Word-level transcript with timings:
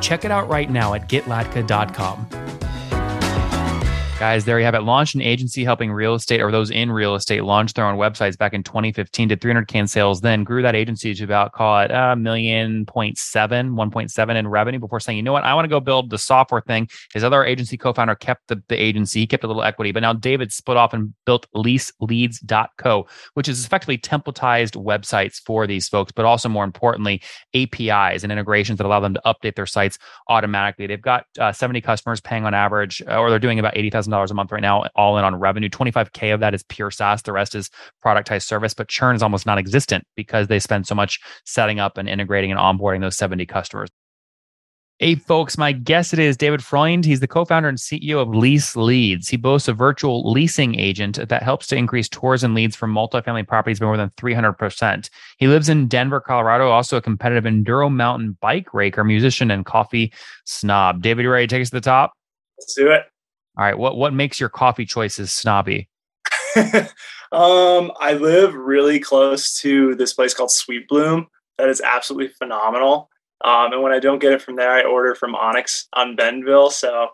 Check 0.00 0.24
it 0.24 0.30
out 0.30 0.48
right 0.48 0.70
now 0.70 0.94
at 0.94 1.08
getlatka.com. 1.08 2.67
Guys, 4.18 4.44
there 4.44 4.58
you 4.58 4.64
have 4.64 4.74
it. 4.74 4.80
Launched 4.80 5.14
an 5.14 5.20
agency 5.20 5.62
helping 5.62 5.92
real 5.92 6.16
estate 6.16 6.40
or 6.40 6.50
those 6.50 6.72
in 6.72 6.90
real 6.90 7.14
estate 7.14 7.44
launch 7.44 7.74
their 7.74 7.86
own 7.86 7.96
websites 7.96 8.36
back 8.36 8.52
in 8.52 8.64
2015 8.64 9.28
to 9.28 9.36
300K 9.36 9.74
in 9.76 9.86
sales. 9.86 10.22
Then 10.22 10.42
grew 10.42 10.60
that 10.60 10.74
agency 10.74 11.14
to 11.14 11.22
about, 11.22 11.52
call 11.52 11.78
it 11.78 11.92
a 11.92 12.16
million 12.16 12.84
point 12.84 13.16
seven, 13.16 13.76
1.7 13.76 14.36
in 14.36 14.48
revenue 14.48 14.80
before 14.80 14.98
saying, 14.98 15.18
you 15.18 15.22
know 15.22 15.32
what, 15.32 15.44
I 15.44 15.54
want 15.54 15.66
to 15.66 15.68
go 15.68 15.78
build 15.78 16.10
the 16.10 16.18
software 16.18 16.60
thing. 16.60 16.88
His 17.14 17.22
other 17.22 17.44
agency 17.44 17.76
co 17.76 17.92
founder 17.92 18.16
kept 18.16 18.48
the, 18.48 18.60
the 18.68 18.74
agency, 18.74 19.20
he 19.20 19.26
kept 19.28 19.44
a 19.44 19.46
little 19.46 19.62
equity. 19.62 19.92
But 19.92 20.00
now 20.00 20.14
David 20.14 20.52
split 20.52 20.76
off 20.76 20.92
and 20.92 21.14
built 21.24 21.46
leaseleads.co, 21.54 23.06
which 23.34 23.48
is 23.48 23.64
effectively 23.64 23.98
templatized 23.98 24.74
websites 24.84 25.36
for 25.36 25.64
these 25.68 25.88
folks, 25.88 26.10
but 26.10 26.24
also 26.24 26.48
more 26.48 26.64
importantly, 26.64 27.22
APIs 27.54 28.24
and 28.24 28.32
integrations 28.32 28.78
that 28.78 28.84
allow 28.84 28.98
them 28.98 29.14
to 29.14 29.22
update 29.24 29.54
their 29.54 29.64
sites 29.64 29.96
automatically. 30.26 30.88
They've 30.88 31.00
got 31.00 31.24
uh, 31.38 31.52
70 31.52 31.82
customers 31.82 32.20
paying 32.20 32.44
on 32.44 32.52
average, 32.52 33.00
uh, 33.06 33.16
or 33.16 33.30
they're 33.30 33.38
doing 33.38 33.60
about 33.60 33.76
80,000 33.76 34.07
dollars 34.10 34.30
a 34.30 34.34
month 34.34 34.52
right 34.52 34.62
now, 34.62 34.84
all 34.94 35.18
in 35.18 35.24
on 35.24 35.36
revenue. 35.36 35.68
Twenty 35.68 35.90
five 35.90 36.12
k 36.12 36.30
of 36.30 36.40
that 36.40 36.54
is 36.54 36.62
pure 36.64 36.90
SaaS. 36.90 37.22
The 37.22 37.32
rest 37.32 37.54
is 37.54 37.70
productized 38.04 38.44
service, 38.44 38.74
but 38.74 38.88
churn 38.88 39.16
is 39.16 39.22
almost 39.22 39.46
non-existent 39.46 40.04
because 40.16 40.48
they 40.48 40.58
spend 40.58 40.86
so 40.86 40.94
much 40.94 41.20
setting 41.44 41.80
up 41.80 41.98
and 41.98 42.08
integrating 42.08 42.50
and 42.50 42.60
onboarding 42.60 43.00
those 43.00 43.16
seventy 43.16 43.46
customers. 43.46 43.88
Hey, 45.00 45.14
folks, 45.14 45.56
my 45.56 45.70
guest 45.70 46.10
today 46.10 46.26
is 46.26 46.36
David 46.36 46.60
Freund. 46.60 47.04
He's 47.04 47.20
the 47.20 47.28
co 47.28 47.44
founder 47.44 47.68
and 47.68 47.78
CEO 47.78 48.20
of 48.20 48.30
Lease 48.30 48.74
Leads. 48.74 49.28
He 49.28 49.36
boasts 49.36 49.68
a 49.68 49.72
virtual 49.72 50.28
leasing 50.28 50.76
agent 50.76 51.28
that 51.28 51.40
helps 51.40 51.68
to 51.68 51.76
increase 51.76 52.08
tours 52.08 52.42
and 52.42 52.52
leads 52.52 52.74
from 52.74 52.92
multifamily 52.92 53.46
properties 53.46 53.78
by 53.78 53.86
more 53.86 53.96
than 53.96 54.10
300%. 54.10 55.08
He 55.36 55.46
lives 55.46 55.68
in 55.68 55.86
Denver, 55.86 56.18
Colorado, 56.18 56.70
also 56.70 56.96
a 56.96 57.00
competitive 57.00 57.44
enduro 57.44 57.88
mountain 57.88 58.36
bike 58.40 58.74
racer, 58.74 59.04
musician, 59.04 59.52
and 59.52 59.64
coffee 59.64 60.12
snob. 60.44 61.00
David, 61.00 61.22
you 61.22 61.30
ready 61.30 61.46
to 61.46 61.54
take 61.54 61.62
us 61.62 61.70
to 61.70 61.76
the 61.76 61.80
top? 61.80 62.14
Let's 62.58 62.74
do 62.74 62.90
it. 62.90 63.04
All 63.58 63.64
right. 63.64 63.76
What 63.76 63.96
what 63.96 64.14
makes 64.14 64.38
your 64.38 64.48
coffee 64.48 64.86
choices 64.86 65.32
snobby? 65.32 65.88
um, 66.56 67.92
I 68.00 68.16
live 68.18 68.54
really 68.54 69.00
close 69.00 69.58
to 69.60 69.94
this 69.96 70.14
place 70.14 70.32
called 70.32 70.50
Sweet 70.50 70.88
Bloom 70.88 71.26
that 71.58 71.68
is 71.68 71.80
absolutely 71.80 72.28
phenomenal. 72.28 73.10
Um, 73.44 73.72
and 73.72 73.82
when 73.82 73.92
I 73.92 73.98
don't 73.98 74.20
get 74.20 74.32
it 74.32 74.42
from 74.42 74.56
there, 74.56 74.70
I 74.70 74.82
order 74.82 75.14
from 75.14 75.34
Onyx 75.34 75.88
on 75.92 76.16
Bentonville. 76.16 76.70
So 76.70 77.08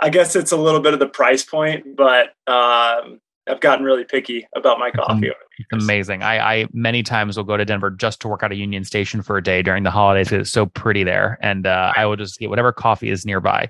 I 0.00 0.08
guess 0.08 0.34
it's 0.34 0.52
a 0.52 0.56
little 0.56 0.80
bit 0.80 0.94
of 0.94 1.00
the 1.00 1.08
price 1.08 1.44
point, 1.44 1.96
but 1.96 2.28
um, 2.46 3.20
I've 3.48 3.60
gotten 3.60 3.84
really 3.84 4.04
picky 4.04 4.46
about 4.56 4.78
my 4.78 4.90
coffee. 4.90 5.30
It's 5.58 5.84
amazing. 5.84 6.22
I, 6.22 6.38
I 6.38 6.66
many 6.72 7.02
times 7.02 7.36
will 7.36 7.44
go 7.44 7.56
to 7.56 7.64
Denver 7.64 7.90
just 7.90 8.20
to 8.20 8.28
work 8.28 8.42
out 8.42 8.50
a 8.50 8.56
Union 8.56 8.84
Station 8.84 9.22
for 9.22 9.36
a 9.36 9.42
day 9.42 9.62
during 9.62 9.82
the 9.82 9.90
holidays 9.90 10.28
because 10.28 10.46
it's 10.46 10.52
so 10.52 10.66
pretty 10.66 11.04
there, 11.04 11.38
and 11.42 11.66
uh, 11.66 11.92
I 11.94 12.06
will 12.06 12.16
just 12.16 12.38
get 12.38 12.48
whatever 12.48 12.72
coffee 12.72 13.10
is 13.10 13.26
nearby. 13.26 13.68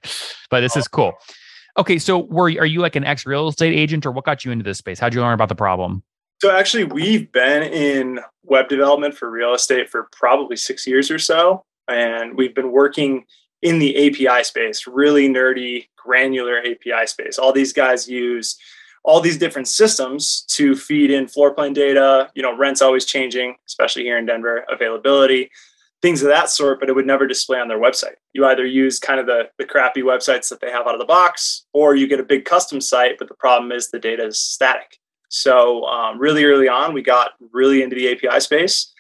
But 0.51 0.61
this 0.61 0.77
oh. 0.77 0.81
is 0.81 0.89
cool. 0.89 1.15
Okay, 1.79 1.99
so 1.99 2.19
were 2.19 2.45
are 2.59 2.67
you 2.67 2.81
like 2.81 2.97
an 2.97 3.05
ex 3.05 3.27
real 3.27 3.49
estate 3.49 3.75
agent, 3.75 4.05
or 4.07 4.11
what 4.11 4.25
got 4.25 4.45
you 4.45 4.51
into 4.51 4.65
this 4.65 4.79
space? 4.79 4.99
How'd 4.99 5.15
you 5.15 5.21
learn 5.21 5.35
about 5.35 5.49
the 5.49 5.55
problem? 5.55 6.03
So 6.41 6.51
actually, 6.51 6.85
we've 6.85 7.31
been 7.33 7.63
in 7.63 8.21
web 8.45 8.69
development 8.69 9.15
for 9.15 9.31
real 9.31 9.55
estate 9.55 9.91
for 9.91 10.09
probably 10.13 10.57
six 10.57 10.87
years 10.87 11.11
or 11.11 11.19
so, 11.19 11.65
and 11.89 12.37
we've 12.37 12.55
been 12.55 12.73
working 12.73 13.25
in 13.63 13.79
the 13.79 14.07
API 14.07 14.43
space, 14.45 14.87
really 14.87 15.29
nerdy, 15.29 15.89
granular 15.97 16.61
API 16.61 17.07
space. 17.07 17.39
All 17.39 17.53
these 17.53 17.73
guys 17.73 18.09
use 18.09 18.57
all 19.03 19.21
these 19.21 19.39
different 19.39 19.69
systems 19.69 20.43
to 20.49 20.75
feed 20.75 21.11
in 21.11 21.27
floor 21.27 21.53
plan 21.55 21.73
data. 21.73 22.31
You 22.35 22.43
know, 22.43 22.57
rent's 22.57 22.83
always 22.83 23.05
changing, 23.05 23.57
especially 23.67 24.05
here 24.05 24.19
in 24.19 24.27
Denver. 24.27 24.65
Availability, 24.71 25.51
things 26.03 26.23
of 26.23 26.29
that 26.29 26.49
sort, 26.49 26.81
but 26.81 26.89
it 26.89 26.95
would 26.95 27.07
never 27.07 27.27
display 27.27 27.59
on 27.59 27.69
their 27.69 27.81
website. 27.81 28.15
You 28.33 28.47
either 28.47 28.65
use 28.65 28.99
kind 28.99 29.21
of 29.21 29.27
the, 29.27 29.51
the 29.59 29.65
crappy 29.65 30.03
websites 30.03 30.49
that 30.49 30.61
they 30.61 30.71
have 30.71 30.87
out 30.87 30.95
of 30.95 31.01
the 31.01 31.07
box, 31.07 31.67
or 31.73 31.95
you 31.95 32.07
get 32.07 32.21
a 32.21 32.25
big 32.25 32.45
custom 32.45 32.81
site, 32.81 33.19
but 33.19 33.29
the 33.29 33.35
problem 33.35 33.73
is 33.73 33.91
the 33.91 33.99
data 33.99 34.27
is 34.27 34.41
static. 34.41 34.99
So, 35.29 35.85
um, 35.85 36.19
really 36.19 36.45
early 36.45 36.69
on, 36.69 36.93
we 36.93 37.03
got 37.03 37.33
really 37.53 37.83
into 37.83 37.95
the 37.95 38.11
API 38.11 38.41
space 38.41 38.93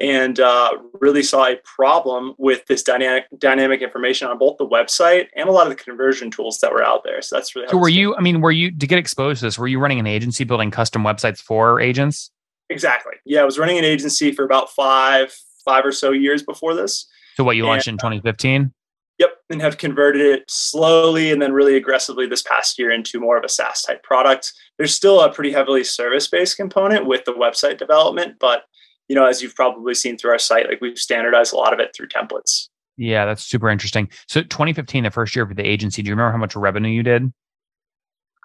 and 0.00 0.40
uh, 0.40 0.72
really 1.00 1.22
saw 1.22 1.46
a 1.46 1.56
problem 1.62 2.34
with 2.38 2.66
this 2.66 2.82
dynamic 2.82 3.24
dynamic 3.38 3.82
information 3.82 4.26
on 4.26 4.38
both 4.38 4.56
the 4.56 4.66
website 4.66 5.26
and 5.36 5.48
a 5.48 5.52
lot 5.52 5.66
of 5.66 5.76
the 5.76 5.82
conversion 5.82 6.30
tools 6.30 6.58
that 6.60 6.72
were 6.72 6.82
out 6.82 7.04
there. 7.04 7.20
So 7.22 7.36
that's 7.36 7.54
really 7.54 7.68
so. 7.68 7.76
Were 7.76 7.88
you? 7.88 8.16
I 8.16 8.20
mean, 8.20 8.40
were 8.40 8.50
you 8.50 8.70
to 8.76 8.86
get 8.86 8.98
exposed 8.98 9.40
to 9.40 9.46
this? 9.46 9.58
Were 9.58 9.68
you 9.68 9.78
running 9.78 10.00
an 10.00 10.06
agency 10.06 10.44
building 10.44 10.70
custom 10.70 11.04
websites 11.04 11.40
for 11.40 11.80
agents? 11.80 12.30
Exactly. 12.70 13.12
Yeah, 13.26 13.42
I 13.42 13.44
was 13.44 13.58
running 13.58 13.78
an 13.78 13.84
agency 13.84 14.32
for 14.32 14.44
about 14.44 14.70
five 14.70 15.36
five 15.64 15.84
or 15.84 15.92
so 15.92 16.10
years 16.10 16.42
before 16.42 16.74
this. 16.74 17.06
So 17.36 17.44
what 17.44 17.56
you 17.56 17.66
launched 17.66 17.88
and, 17.88 18.02
uh, 18.02 18.06
in 18.08 18.20
2015? 18.20 18.72
Yep, 19.18 19.30
and 19.50 19.60
have 19.60 19.78
converted 19.78 20.22
it 20.22 20.44
slowly 20.48 21.30
and 21.30 21.40
then 21.40 21.52
really 21.52 21.76
aggressively 21.76 22.26
this 22.26 22.42
past 22.42 22.78
year 22.78 22.90
into 22.90 23.20
more 23.20 23.36
of 23.36 23.44
a 23.44 23.48
SaaS 23.48 23.82
type 23.82 24.02
product. 24.02 24.52
There's 24.76 24.94
still 24.94 25.20
a 25.20 25.32
pretty 25.32 25.52
heavily 25.52 25.84
service 25.84 26.26
based 26.26 26.56
component 26.56 27.06
with 27.06 27.24
the 27.24 27.32
website 27.32 27.78
development, 27.78 28.36
but 28.40 28.62
you 29.08 29.14
know, 29.14 29.26
as 29.26 29.42
you've 29.42 29.54
probably 29.54 29.94
seen 29.94 30.16
through 30.16 30.32
our 30.32 30.38
site, 30.38 30.68
like 30.68 30.80
we've 30.80 30.98
standardized 30.98 31.52
a 31.52 31.56
lot 31.56 31.72
of 31.72 31.78
it 31.78 31.90
through 31.94 32.08
templates. 32.08 32.68
Yeah, 32.96 33.26
that's 33.26 33.44
super 33.44 33.68
interesting. 33.68 34.08
So 34.28 34.42
2015, 34.42 35.04
the 35.04 35.10
first 35.10 35.36
year 35.36 35.44
of 35.44 35.54
the 35.54 35.66
agency, 35.66 36.02
do 36.02 36.08
you 36.08 36.14
remember 36.14 36.32
how 36.32 36.38
much 36.38 36.56
revenue 36.56 36.90
you 36.90 37.02
did? 37.02 37.32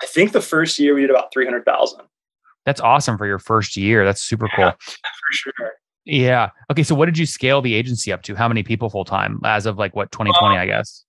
I 0.01 0.05
think 0.05 0.31
the 0.31 0.41
first 0.41 0.79
year 0.79 0.95
we 0.95 1.01
did 1.01 1.09
about 1.09 1.31
300,000. 1.33 2.01
That's 2.65 2.81
awesome 2.81 3.17
for 3.17 3.25
your 3.25 3.39
first 3.39 3.77
year. 3.77 4.05
That's 4.05 4.21
super 4.21 4.47
yeah, 4.57 4.71
cool. 4.71 4.71
For 4.79 5.31
sure. 5.31 5.71
Yeah. 6.05 6.49
Okay. 6.71 6.83
So 6.83 6.95
what 6.95 7.05
did 7.05 7.17
you 7.17 7.25
scale 7.25 7.61
the 7.61 7.73
agency 7.73 8.11
up 8.11 8.23
to? 8.23 8.35
How 8.35 8.47
many 8.47 8.63
people 8.63 8.89
full 8.89 9.05
time 9.05 9.39
as 9.43 9.65
of 9.65 9.77
like 9.77 9.95
what 9.95 10.11
2020, 10.11 10.55
um, 10.55 10.61
I 10.61 10.65
guess? 10.65 11.05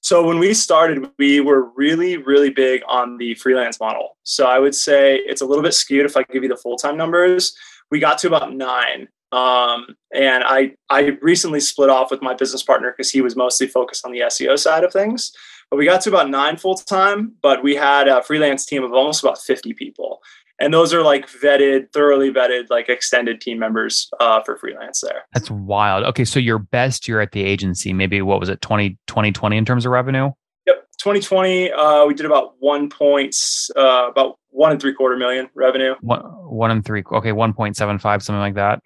So 0.00 0.26
when 0.26 0.38
we 0.38 0.54
started, 0.54 1.10
we 1.18 1.40
were 1.40 1.70
really, 1.76 2.16
really 2.16 2.50
big 2.50 2.82
on 2.88 3.18
the 3.18 3.34
freelance 3.34 3.78
model. 3.80 4.16
So 4.22 4.46
I 4.46 4.58
would 4.58 4.74
say 4.74 5.16
it's 5.16 5.40
a 5.40 5.46
little 5.46 5.62
bit 5.62 5.74
skewed 5.74 6.06
if 6.06 6.16
I 6.16 6.24
give 6.24 6.42
you 6.42 6.48
the 6.48 6.56
full 6.56 6.76
time 6.76 6.96
numbers. 6.96 7.54
We 7.90 8.00
got 8.00 8.18
to 8.18 8.26
about 8.26 8.54
nine. 8.54 9.08
Um, 9.32 9.96
and 10.14 10.44
I 10.44 10.74
I 10.90 11.16
recently 11.20 11.60
split 11.60 11.90
off 11.90 12.10
with 12.10 12.22
my 12.22 12.34
business 12.34 12.62
partner 12.62 12.92
because 12.92 13.10
he 13.10 13.20
was 13.20 13.36
mostly 13.36 13.66
focused 13.66 14.06
on 14.06 14.12
the 14.12 14.20
SEO 14.20 14.58
side 14.58 14.84
of 14.84 14.92
things. 14.92 15.32
But 15.70 15.76
we 15.76 15.86
got 15.86 16.02
to 16.02 16.10
about 16.10 16.30
nine 16.30 16.56
full 16.56 16.76
time, 16.76 17.32
but 17.42 17.62
we 17.62 17.74
had 17.74 18.06
a 18.06 18.22
freelance 18.22 18.64
team 18.64 18.84
of 18.84 18.92
almost 18.92 19.22
about 19.22 19.40
50 19.40 19.72
people 19.74 20.20
and 20.60 20.72
those 20.72 20.94
are 20.94 21.02
like 21.02 21.28
vetted 21.28 21.92
thoroughly 21.92 22.30
vetted 22.30 22.70
like 22.70 22.88
extended 22.88 23.40
team 23.40 23.58
members 23.58 24.10
uh, 24.20 24.42
for 24.42 24.56
freelance 24.56 25.00
there. 25.00 25.22
That's 25.32 25.50
wild. 25.50 26.04
Okay 26.04 26.24
so 26.24 26.38
your 26.38 26.58
best 26.58 27.08
year 27.08 27.20
at 27.20 27.32
the 27.32 27.44
agency 27.44 27.92
maybe 27.92 28.20
what 28.22 28.40
was 28.40 28.48
it 28.48 28.60
20 28.60 28.98
2020 29.06 29.56
in 29.56 29.64
terms 29.64 29.86
of 29.86 29.92
revenue? 29.92 30.30
Yep 30.66 30.88
2020 30.98 31.72
uh, 31.72 32.04
we 32.06 32.14
did 32.14 32.26
about 32.26 32.54
one 32.60 32.88
point 32.88 33.36
uh, 33.76 34.08
about 34.08 34.38
one 34.50 34.72
and 34.72 34.80
three 34.80 34.94
quarter 34.94 35.16
million 35.16 35.48
revenue. 35.54 35.94
One, 36.00 36.20
one 36.20 36.70
and 36.70 36.84
three 36.84 37.02
okay 37.12 37.30
1.75 37.30 38.22
something 38.22 38.40
like 38.40 38.54
that. 38.54 38.80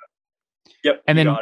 Yep 0.85 1.03
and 1.06 1.19
then 1.19 1.37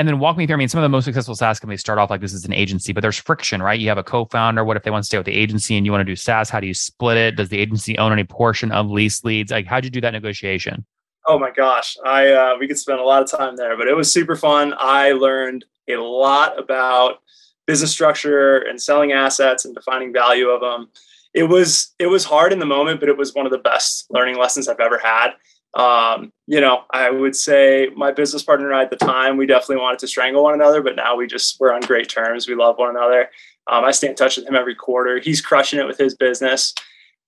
and 0.00 0.08
then 0.08 0.18
walk 0.18 0.38
me 0.38 0.46
through. 0.46 0.54
I 0.54 0.56
mean, 0.56 0.68
some 0.68 0.78
of 0.78 0.82
the 0.82 0.88
most 0.88 1.04
successful 1.04 1.34
SaaS 1.34 1.60
companies 1.60 1.80
start 1.80 1.98
off 1.98 2.08
like 2.08 2.22
this 2.22 2.32
is 2.32 2.46
an 2.46 2.54
agency, 2.54 2.94
but 2.94 3.02
there's 3.02 3.18
friction, 3.18 3.62
right? 3.62 3.78
You 3.78 3.90
have 3.90 3.98
a 3.98 4.02
co-founder. 4.02 4.64
What 4.64 4.78
if 4.78 4.82
they 4.82 4.90
want 4.90 5.04
to 5.04 5.06
stay 5.06 5.18
with 5.18 5.26
the 5.26 5.34
agency 5.34 5.76
and 5.76 5.84
you 5.84 5.92
want 5.92 6.00
to 6.00 6.10
do 6.10 6.16
SaaS? 6.16 6.48
How 6.48 6.58
do 6.58 6.66
you 6.66 6.72
split 6.72 7.18
it? 7.18 7.36
Does 7.36 7.50
the 7.50 7.58
agency 7.58 7.98
own 7.98 8.10
any 8.10 8.24
portion 8.24 8.72
of 8.72 8.90
lease 8.90 9.24
leads? 9.24 9.52
Like, 9.52 9.66
how'd 9.66 9.84
you 9.84 9.90
do 9.90 10.00
that 10.00 10.12
negotiation? 10.12 10.86
Oh 11.26 11.38
my 11.38 11.50
gosh, 11.50 11.98
I 12.02 12.32
uh, 12.32 12.56
we 12.58 12.66
could 12.66 12.78
spend 12.78 12.98
a 12.98 13.04
lot 13.04 13.22
of 13.22 13.30
time 13.30 13.56
there, 13.56 13.76
but 13.76 13.88
it 13.88 13.94
was 13.94 14.10
super 14.10 14.36
fun. 14.36 14.72
I 14.78 15.12
learned 15.12 15.66
a 15.86 15.96
lot 15.96 16.58
about 16.58 17.20
business 17.66 17.92
structure 17.92 18.56
and 18.56 18.80
selling 18.80 19.12
assets 19.12 19.66
and 19.66 19.74
defining 19.74 20.14
value 20.14 20.48
of 20.48 20.62
them. 20.62 20.88
It 21.34 21.44
was 21.44 21.94
it 21.98 22.06
was 22.06 22.24
hard 22.24 22.54
in 22.54 22.58
the 22.58 22.64
moment, 22.64 23.00
but 23.00 23.10
it 23.10 23.18
was 23.18 23.34
one 23.34 23.44
of 23.44 23.52
the 23.52 23.58
best 23.58 24.06
learning 24.08 24.38
lessons 24.38 24.66
I've 24.66 24.80
ever 24.80 24.98
had 24.98 25.32
um, 25.74 26.32
you 26.46 26.60
know, 26.60 26.82
I 26.90 27.10
would 27.10 27.36
say 27.36 27.88
my 27.94 28.10
business 28.10 28.42
partner 28.42 28.66
and 28.66 28.76
I 28.76 28.82
at 28.82 28.90
the 28.90 28.96
time, 28.96 29.36
we 29.36 29.46
definitely 29.46 29.76
wanted 29.76 30.00
to 30.00 30.08
strangle 30.08 30.42
one 30.42 30.54
another, 30.54 30.82
but 30.82 30.96
now 30.96 31.16
we 31.16 31.26
just, 31.26 31.60
we're 31.60 31.72
on 31.72 31.80
great 31.82 32.08
terms. 32.08 32.48
We 32.48 32.54
love 32.56 32.76
one 32.76 32.90
another. 32.90 33.28
Um, 33.68 33.84
I 33.84 33.92
stay 33.92 34.08
in 34.08 34.16
touch 34.16 34.36
with 34.36 34.46
him 34.46 34.56
every 34.56 34.74
quarter. 34.74 35.20
He's 35.20 35.40
crushing 35.40 35.78
it 35.78 35.86
with 35.86 35.98
his 35.98 36.16
business. 36.16 36.74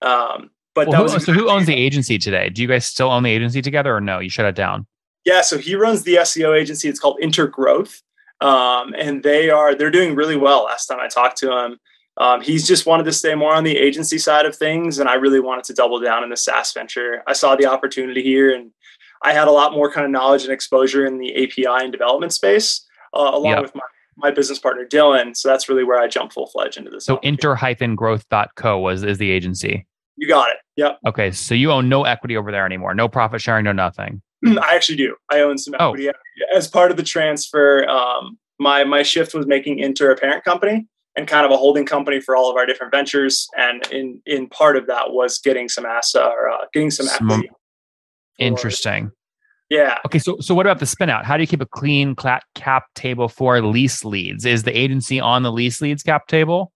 Um, 0.01 0.51
but 0.75 0.89
well, 0.89 1.09
who, 1.09 1.21
so 1.21 1.33
who 1.33 1.49
owns 1.49 1.67
the 1.67 1.75
agency 1.75 2.19
today? 2.19 2.49
Do 2.49 2.63
you 2.63 2.69
guys 2.69 2.87
still 2.87 3.11
own 3.11 3.23
the 3.23 3.31
agency 3.31 3.63
together 3.63 3.95
or 3.95 4.01
no? 4.01 4.19
You 4.19 4.31
shut 4.31 4.47
it 4.47 4.57
down? 4.57 4.87
Yeah. 5.25 5.43
So 5.43 5.59
he 5.59 5.77
runs 5.77 6.03
the 6.03 6.17
SEO 6.17 6.59
agency. 6.59 6.89
It's 6.89 6.99
called 6.99 7.19
Intergrowth. 7.23 8.01
Um, 8.41 8.93
and 8.99 9.23
they 9.23 9.51
are, 9.51 9.75
they're 9.75 9.91
doing 9.91 10.17
really 10.17 10.37
well. 10.37 10.65
Last 10.65 10.87
time 10.87 10.99
I 11.01 11.07
talked 11.07 11.37
to 11.39 11.57
him, 11.57 11.79
Um, 12.19 12.43
he's 12.43 12.67
just 12.67 12.87
wanted 12.87 13.05
to 13.05 13.13
stay 13.13 13.35
more 13.35 13.55
on 13.55 13.65
the 13.65 13.77
agency 13.77 14.19
side 14.19 14.45
of 14.45 14.55
things, 14.55 14.99
and 14.99 15.09
I 15.09 15.15
really 15.15 15.41
wanted 15.41 15.65
to 15.65 15.75
double 15.75 15.99
down 15.99 16.23
in 16.23 16.31
the 16.31 16.37
SaaS 16.37 16.73
venture. 16.73 17.23
I 17.27 17.33
saw 17.33 17.57
the 17.57 17.67
opportunity 17.67 18.23
here, 18.23 18.55
and 18.55 18.71
I 19.23 19.33
had 19.33 19.49
a 19.49 19.53
lot 19.53 19.73
more 19.73 19.91
kind 19.91 20.05
of 20.05 20.11
knowledge 20.11 20.43
and 20.43 20.53
exposure 20.53 21.07
in 21.07 21.19
the 21.19 21.33
API 21.43 21.85
and 21.85 21.91
development 21.91 22.33
space, 22.33 22.87
uh, 23.15 23.31
along 23.33 23.53
yep. 23.53 23.63
with 23.63 23.75
my 23.75 23.83
my 24.17 24.31
business 24.31 24.59
partner 24.59 24.85
Dylan. 24.85 25.35
So 25.35 25.49
that's 25.49 25.71
really 25.71 25.85
where 25.85 25.99
I 25.99 26.07
jumped 26.07 26.35
full 26.35 26.47
fledged 26.47 26.77
into 26.77 26.91
this. 26.91 27.07
So 27.07 27.19
inter-growth.co 27.23 28.79
was 28.79 29.03
is 29.03 29.17
the 29.17 29.31
agency. 29.31 29.87
You 30.17 30.29
got 30.29 30.51
it. 30.51 30.59
Yep. 30.77 30.99
Okay. 31.09 31.31
So 31.31 31.55
you 31.55 31.73
own 31.73 31.89
no 31.89 32.05
equity 32.05 32.37
over 32.37 32.53
there 32.53 32.67
anymore. 32.67 32.95
No 32.95 33.09
profit 33.09 33.41
sharing, 33.41 33.65
no 33.65 33.73
nothing. 33.73 34.21
I 34.47 34.75
actually 34.75 34.97
do. 34.97 35.17
I 35.31 35.41
own 35.41 35.57
some 35.57 35.75
oh. 35.81 35.89
equity 35.89 36.11
oh. 36.11 36.57
as 36.57 36.69
part 36.69 36.91
of 36.91 36.99
the 36.99 37.03
transfer. 37.03 37.89
Um, 37.89 38.39
my 38.59 38.85
my 38.85 39.03
shift 39.03 39.35
was 39.35 39.47
making 39.47 39.79
Inter 39.79 40.11
a 40.11 40.17
parent 40.17 40.45
company 40.45 40.87
and 41.17 41.27
kind 41.27 41.45
of 41.45 41.53
a 41.53 41.57
holding 41.57 41.87
company 41.87 42.21
for 42.21 42.37
all 42.37 42.51
of 42.51 42.57
our 42.57 42.67
different 42.67 42.93
ventures. 42.93 43.49
And 43.57 43.87
in 43.89 44.21
in 44.27 44.49
part 44.49 44.77
of 44.77 44.87
that 44.87 45.13
was 45.13 45.39
getting 45.39 45.69
some 45.69 45.87
asset 45.87 46.25
or 46.25 46.51
uh, 46.51 46.65
getting 46.73 46.91
some, 46.91 47.09
equity. 47.09 47.51
Interesting. 48.39 49.11
Yeah. 49.69 49.99
Okay. 50.05 50.19
So, 50.19 50.37
so 50.41 50.55
what 50.55 50.67
about 50.67 50.81
the 50.81 50.87
spin 50.87 51.09
out? 51.09 51.25
How 51.25 51.37
do 51.37 51.43
you 51.43 51.47
keep 51.47 51.63
a 51.63 51.67
clean 51.67 52.15
cap 52.15 52.85
table 52.95 53.29
for 53.29 53.63
lease 53.63 54.05
leads? 54.05 54.45
Is 54.45 54.65
the 54.65 54.77
agency 54.77 55.19
on 55.19 55.43
the 55.43 55.53
lease 55.53 55.81
leads 55.81 56.03
cap 56.03 56.27
table? 56.27 56.73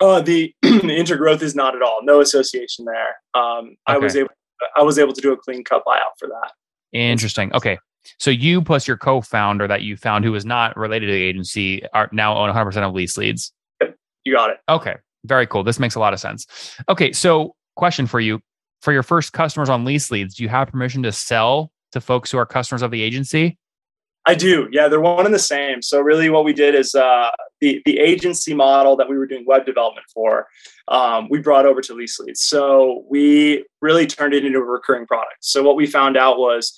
Uh, 0.00 0.20
the 0.20 0.54
intergrowth 0.64 1.42
is 1.42 1.54
not 1.54 1.76
at 1.76 1.82
all. 1.82 2.00
No 2.02 2.20
association 2.20 2.86
there. 2.86 3.16
Um, 3.34 3.66
okay. 3.66 3.76
I 3.86 3.98
was 3.98 4.16
able. 4.16 4.30
I 4.76 4.82
was 4.82 4.98
able 4.98 5.12
to 5.12 5.20
do 5.20 5.32
a 5.32 5.36
clean 5.36 5.64
cut 5.64 5.84
buyout 5.86 6.16
for 6.18 6.28
that. 6.28 6.52
Interesting. 6.92 7.52
Okay. 7.52 7.78
So 8.18 8.30
you 8.30 8.62
plus 8.62 8.86
your 8.86 8.96
co-founder 8.96 9.66
that 9.68 9.82
you 9.82 9.96
found 9.96 10.24
who 10.24 10.32
was 10.32 10.44
not 10.44 10.76
related 10.76 11.06
to 11.06 11.12
the 11.12 11.22
agency 11.22 11.82
are 11.92 12.08
now 12.12 12.36
own 12.36 12.52
100% 12.52 12.76
of 12.76 12.94
lease 12.94 13.16
leads. 13.16 13.52
You 14.24 14.34
got 14.34 14.50
it. 14.50 14.58
Okay. 14.68 14.96
Very 15.24 15.46
cool. 15.46 15.62
This 15.62 15.78
makes 15.78 15.94
a 15.94 16.00
lot 16.00 16.12
of 16.12 16.20
sense. 16.20 16.46
Okay. 16.88 17.12
So 17.12 17.54
question 17.76 18.06
for 18.06 18.20
you. 18.20 18.40
For 18.82 18.92
your 18.92 19.02
first 19.02 19.32
customers 19.32 19.70
on 19.70 19.86
lease 19.86 20.10
leads, 20.10 20.34
do 20.34 20.42
you 20.42 20.50
have 20.50 20.68
permission 20.68 21.02
to 21.04 21.12
sell 21.12 21.72
to 21.92 22.02
folks 22.02 22.30
who 22.30 22.36
are 22.36 22.44
customers 22.44 22.82
of 22.82 22.90
the 22.90 23.02
agency? 23.02 23.56
I 24.26 24.34
do. 24.34 24.68
Yeah, 24.72 24.88
they're 24.88 25.00
one 25.00 25.26
and 25.26 25.34
the 25.34 25.38
same. 25.38 25.82
So 25.82 26.00
really, 26.00 26.30
what 26.30 26.44
we 26.44 26.52
did 26.52 26.74
is 26.74 26.94
uh, 26.94 27.30
the 27.60 27.82
the 27.84 27.98
agency 27.98 28.54
model 28.54 28.96
that 28.96 29.08
we 29.08 29.18
were 29.18 29.26
doing 29.26 29.44
web 29.46 29.66
development 29.66 30.06
for, 30.12 30.48
um, 30.88 31.28
we 31.30 31.40
brought 31.40 31.66
over 31.66 31.80
to 31.82 31.94
Lease 31.94 32.18
Leads. 32.18 32.40
So 32.40 33.04
we 33.08 33.64
really 33.82 34.06
turned 34.06 34.32
it 34.32 34.44
into 34.44 34.58
a 34.58 34.64
recurring 34.64 35.06
product. 35.06 35.36
So 35.40 35.62
what 35.62 35.76
we 35.76 35.86
found 35.86 36.16
out 36.16 36.38
was 36.38 36.74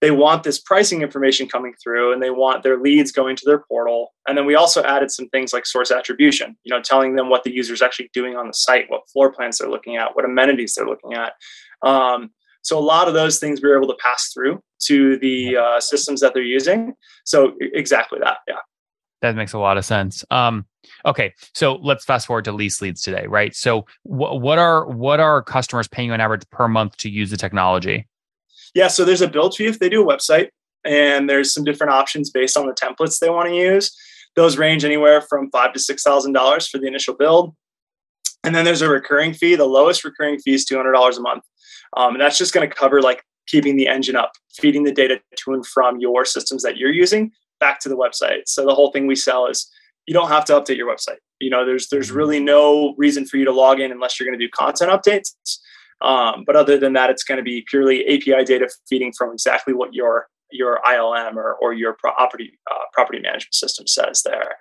they 0.00 0.10
want 0.10 0.42
this 0.42 0.58
pricing 0.58 1.02
information 1.02 1.48
coming 1.48 1.74
through, 1.82 2.12
and 2.12 2.22
they 2.22 2.30
want 2.30 2.62
their 2.62 2.78
leads 2.78 3.12
going 3.12 3.36
to 3.36 3.44
their 3.46 3.60
portal. 3.60 4.12
And 4.28 4.36
then 4.36 4.46
we 4.46 4.54
also 4.54 4.82
added 4.82 5.10
some 5.10 5.28
things 5.28 5.52
like 5.52 5.66
source 5.66 5.90
attribution. 5.90 6.56
You 6.64 6.74
know, 6.74 6.82
telling 6.82 7.16
them 7.16 7.30
what 7.30 7.44
the 7.44 7.54
user 7.54 7.72
is 7.72 7.82
actually 7.82 8.10
doing 8.12 8.36
on 8.36 8.46
the 8.46 8.54
site, 8.54 8.90
what 8.90 9.08
floor 9.08 9.32
plans 9.32 9.58
they're 9.58 9.70
looking 9.70 9.96
at, 9.96 10.14
what 10.14 10.24
amenities 10.24 10.74
they're 10.74 10.86
looking 10.86 11.14
at. 11.14 11.32
Um, 11.82 12.30
so 12.62 12.76
a 12.76 12.80
lot 12.80 13.06
of 13.06 13.14
those 13.14 13.38
things 13.38 13.62
we 13.62 13.70
are 13.70 13.76
able 13.76 13.88
to 13.88 13.98
pass 14.02 14.32
through 14.34 14.60
to 14.86 15.18
the 15.18 15.56
uh, 15.56 15.80
systems 15.80 16.20
that 16.20 16.34
they're 16.34 16.42
using. 16.42 16.94
So 17.24 17.54
exactly 17.60 18.18
that. 18.22 18.38
Yeah. 18.48 18.56
That 19.22 19.36
makes 19.36 19.52
a 19.52 19.58
lot 19.58 19.78
of 19.78 19.84
sense. 19.84 20.24
Um, 20.30 20.66
okay, 21.04 21.32
so 21.54 21.76
let's 21.76 22.04
fast 22.04 22.26
forward 22.26 22.44
to 22.46 22.52
lease 22.52 22.82
leads 22.82 23.02
today, 23.02 23.26
right? 23.26 23.54
So 23.54 23.82
wh- 24.02 24.36
what 24.36 24.58
are 24.58 24.86
what 24.86 25.20
are 25.20 25.42
customers 25.42 25.88
paying 25.88 26.08
you 26.08 26.14
on 26.14 26.20
average 26.20 26.42
per 26.50 26.68
month 26.68 26.96
to 26.98 27.08
use 27.08 27.30
the 27.30 27.36
technology? 27.36 28.08
Yeah, 28.76 28.88
so 28.88 29.06
there's 29.06 29.22
a 29.22 29.28
build 29.28 29.56
fee 29.56 29.64
if 29.64 29.78
they 29.78 29.88
do 29.88 30.06
a 30.06 30.06
website, 30.06 30.50
and 30.84 31.30
there's 31.30 31.54
some 31.54 31.64
different 31.64 31.94
options 31.94 32.28
based 32.28 32.58
on 32.58 32.66
the 32.66 32.74
templates 32.74 33.18
they 33.18 33.30
want 33.30 33.48
to 33.48 33.54
use. 33.54 33.90
Those 34.34 34.58
range 34.58 34.84
anywhere 34.84 35.22
from 35.22 35.50
five 35.50 35.72
to 35.72 35.78
six 35.78 36.02
thousand 36.02 36.34
dollars 36.34 36.68
for 36.68 36.76
the 36.76 36.86
initial 36.86 37.14
build, 37.14 37.56
and 38.44 38.54
then 38.54 38.66
there's 38.66 38.82
a 38.82 38.90
recurring 38.90 39.32
fee. 39.32 39.54
The 39.54 39.64
lowest 39.64 40.04
recurring 40.04 40.38
fee 40.40 40.52
is 40.52 40.66
two 40.66 40.76
hundred 40.76 40.92
dollars 40.92 41.16
a 41.16 41.22
month. 41.22 41.42
Um, 41.96 42.12
and 42.16 42.20
that's 42.20 42.36
just 42.36 42.52
going 42.52 42.68
to 42.68 42.74
cover 42.74 43.00
like 43.00 43.22
keeping 43.46 43.76
the 43.76 43.88
engine 43.88 44.14
up, 44.14 44.32
feeding 44.54 44.84
the 44.84 44.92
data 44.92 45.22
to 45.36 45.54
and 45.54 45.66
from 45.66 45.98
your 45.98 46.26
systems 46.26 46.62
that 46.62 46.76
you're 46.76 46.92
using 46.92 47.32
back 47.58 47.80
to 47.80 47.88
the 47.88 47.96
website. 47.96 48.42
So 48.44 48.66
the 48.66 48.74
whole 48.74 48.90
thing 48.90 49.06
we 49.06 49.16
sell 49.16 49.46
is 49.46 49.66
you 50.04 50.12
don't 50.12 50.28
have 50.28 50.44
to 50.46 50.52
update 50.52 50.76
your 50.76 50.94
website. 50.94 51.20
You 51.40 51.48
know, 51.48 51.64
there's 51.64 51.88
there's 51.88 52.08
mm-hmm. 52.08 52.18
really 52.18 52.40
no 52.40 52.94
reason 52.98 53.24
for 53.24 53.38
you 53.38 53.46
to 53.46 53.52
log 53.52 53.80
in 53.80 53.90
unless 53.90 54.20
you're 54.20 54.28
going 54.28 54.38
to 54.38 54.46
do 54.46 54.50
content 54.50 54.90
updates. 54.90 55.32
Um, 56.00 56.44
but 56.46 56.56
other 56.56 56.78
than 56.78 56.92
that, 56.92 57.10
it's 57.10 57.24
going 57.24 57.38
to 57.38 57.44
be 57.44 57.64
purely 57.68 58.04
API 58.06 58.44
data 58.44 58.68
feeding 58.88 59.12
from 59.16 59.32
exactly 59.32 59.74
what 59.74 59.94
your 59.94 60.26
your 60.52 60.80
ILM 60.86 61.34
or, 61.34 61.56
or 61.56 61.72
your 61.72 61.94
property 61.94 62.58
uh, 62.70 62.84
property 62.92 63.18
management 63.20 63.54
system 63.54 63.86
says 63.86 64.22
there. 64.22 64.56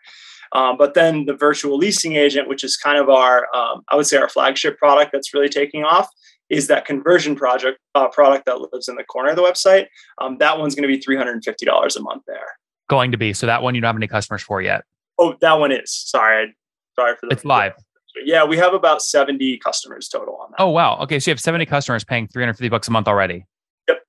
Um, 0.52 0.78
but 0.78 0.94
then 0.94 1.26
the 1.26 1.34
virtual 1.34 1.78
leasing 1.78 2.16
agent, 2.16 2.48
which 2.48 2.64
is 2.64 2.78
kind 2.78 2.98
of 2.98 3.10
our, 3.10 3.48
um, 3.56 3.82
I 3.90 3.96
would 3.96 4.06
say, 4.06 4.18
our 4.18 4.30
flagship 4.30 4.78
product 4.78 5.12
that's 5.12 5.34
really 5.34 5.50
taking 5.50 5.84
off, 5.84 6.08
is 6.50 6.68
that 6.68 6.86
conversion 6.86 7.36
project 7.36 7.80
uh, 7.96 8.08
product 8.08 8.46
that 8.46 8.60
lives 8.60 8.88
in 8.88 8.96
the 8.96 9.04
corner 9.04 9.32
of 9.32 9.36
the 9.36 9.42
website. 9.42 9.88
Um, 10.22 10.38
that 10.40 10.60
one's 10.60 10.76
going 10.76 10.88
to 10.88 10.94
be 10.94 11.02
three 11.02 11.18
hundred 11.18 11.34
and 11.34 11.44
fifty 11.44 11.66
dollars 11.66 11.96
a 11.96 12.02
month 12.02 12.24
there. 12.28 12.48
Going 12.90 13.12
to 13.12 13.18
be 13.18 13.34
so 13.34 13.48
that 13.48 13.64
one 13.64 13.76
you 13.76 13.82
don't 13.82 13.90
have 13.90 13.96
any 13.96 14.08
customers 14.08 14.44
for 14.44 14.62
yet. 14.62 14.84
Oh, 15.18 15.36
that 15.42 15.54
one 15.54 15.72
is. 15.72 15.92
Sorry, 15.92 16.56
sorry 16.96 17.16
for 17.20 17.28
the. 17.28 17.34
It's 17.34 17.46
live. 17.46 17.74
Yeah, 18.24 18.46
we 18.46 18.58
have 18.58 18.74
about 18.74 19.02
seventy 19.02 19.58
customers 19.58 20.08
total 20.08 20.36
on 20.38 20.52
that. 20.52 20.62
Oh 20.62 20.70
wow. 20.70 20.98
Okay, 21.00 21.20
so 21.20 21.30
you 21.30 21.34
have 21.34 21.40
seventy 21.40 21.66
customers 21.66 22.04
paying 22.04 22.28
three 22.28 22.44
hundred 22.44 22.54
fifty 22.54 22.70
bucks 22.70 22.88
a 22.88 22.92
month 22.92 23.08
already. 23.08 23.46
Yep. 23.88 24.04